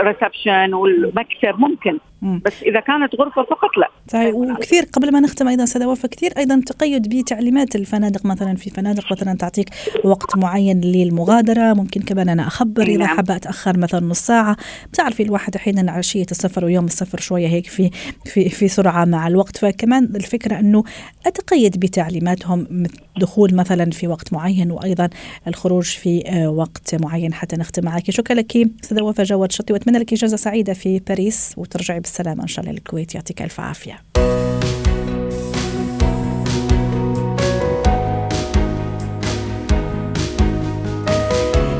ريسبشن 0.00 0.72
آه، 0.72 0.76
والمكتب 0.76 1.58
ممكن. 1.58 1.98
بس 2.22 2.62
إذا 2.62 2.80
كانت 2.80 3.14
غرفة 3.14 3.42
فقط 3.42 3.70
لا. 3.78 3.88
صحيح. 4.12 4.34
وكثير 4.34 4.84
قبل 4.92 5.12
ما 5.12 5.20
نختم 5.20 5.48
أيضا 5.48 5.64
استاذه 5.64 5.86
وفاء 5.86 6.10
كثير 6.10 6.32
أيضا 6.38 6.62
تقيد 6.66 7.16
بتعليمات 7.16 7.76
الفنادق 7.76 8.26
مثلا 8.26 8.54
في 8.54 8.70
فنادق 8.70 9.12
مثلا 9.12 9.34
تعطيك 9.34 9.68
وقت 10.04 10.36
معين 10.36 10.80
للمغادرة 10.80 11.72
ممكن 11.72 12.02
كمان 12.02 12.28
أنا 12.28 12.46
أخبر 12.46 12.82
إذا 12.82 12.96
نعم. 12.96 13.16
حابة 13.16 13.36
أتأخر 13.36 13.78
مثلا 13.78 14.00
نص 14.00 14.20
ساعة. 14.20 14.56
بتعرفي 14.92 15.22
الواحد 15.22 15.56
أحيانا 15.56 15.92
عشية 15.92 16.26
السفر 16.30 16.64
ويوم 16.64 16.84
السفر 16.84 17.20
شوية 17.20 17.48
هيك 17.48 17.66
في 17.66 17.90
في 18.24 18.48
في 18.48 18.68
سرعة 18.68 19.04
مع 19.04 19.26
الوقت. 19.26 19.56
فكمان 19.56 20.04
الفكرة 20.04 20.58
أنه 20.58 20.84
أتقيد 21.26 21.80
بتعليماتهم 21.80 22.86
دخول 23.20 23.54
مثلا 23.54 23.90
في 23.90 24.08
وقت 24.08 24.32
معين 24.32 24.70
وأيضا 24.70 25.08
الخروج 25.48 25.84
في 25.84 26.22
آه، 26.26 26.50
وقت 26.50 27.02
معين 27.02 27.34
حتى 27.34 27.56
نختم 27.56 27.84
معك. 27.84 28.10
شكرا 28.10 28.36
لك 28.36 28.56
استاذه 28.56 29.02
وفاء 29.02 29.26
جواد 29.26 29.52
شطي 29.52 29.72
وأتمنى 29.72 29.98
لك 29.98 30.12
إجازة 30.12 30.36
سعيدة 30.36 30.72
في 30.72 30.98
باريس 30.98 31.54
وترجعي 31.56 32.00
بالسلامه 32.10 32.42
إن 32.42 32.48
شاء 32.48 32.64
الله 32.64 32.72
للكويت 32.72 33.14
يعطيك 33.14 33.42
ألف 33.42 33.60
عافية. 33.60 34.02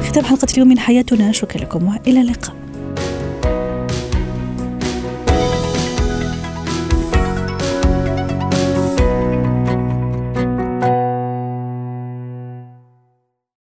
ختام 0.02 0.24
حلقة 0.24 0.46
اليوم 0.54 0.68
من 0.68 0.78
حياتنا. 0.78 1.32
شكرا 1.32 1.62
لكم 1.62 1.88
وإلى 1.88 2.20
اللقاء. 2.20 2.59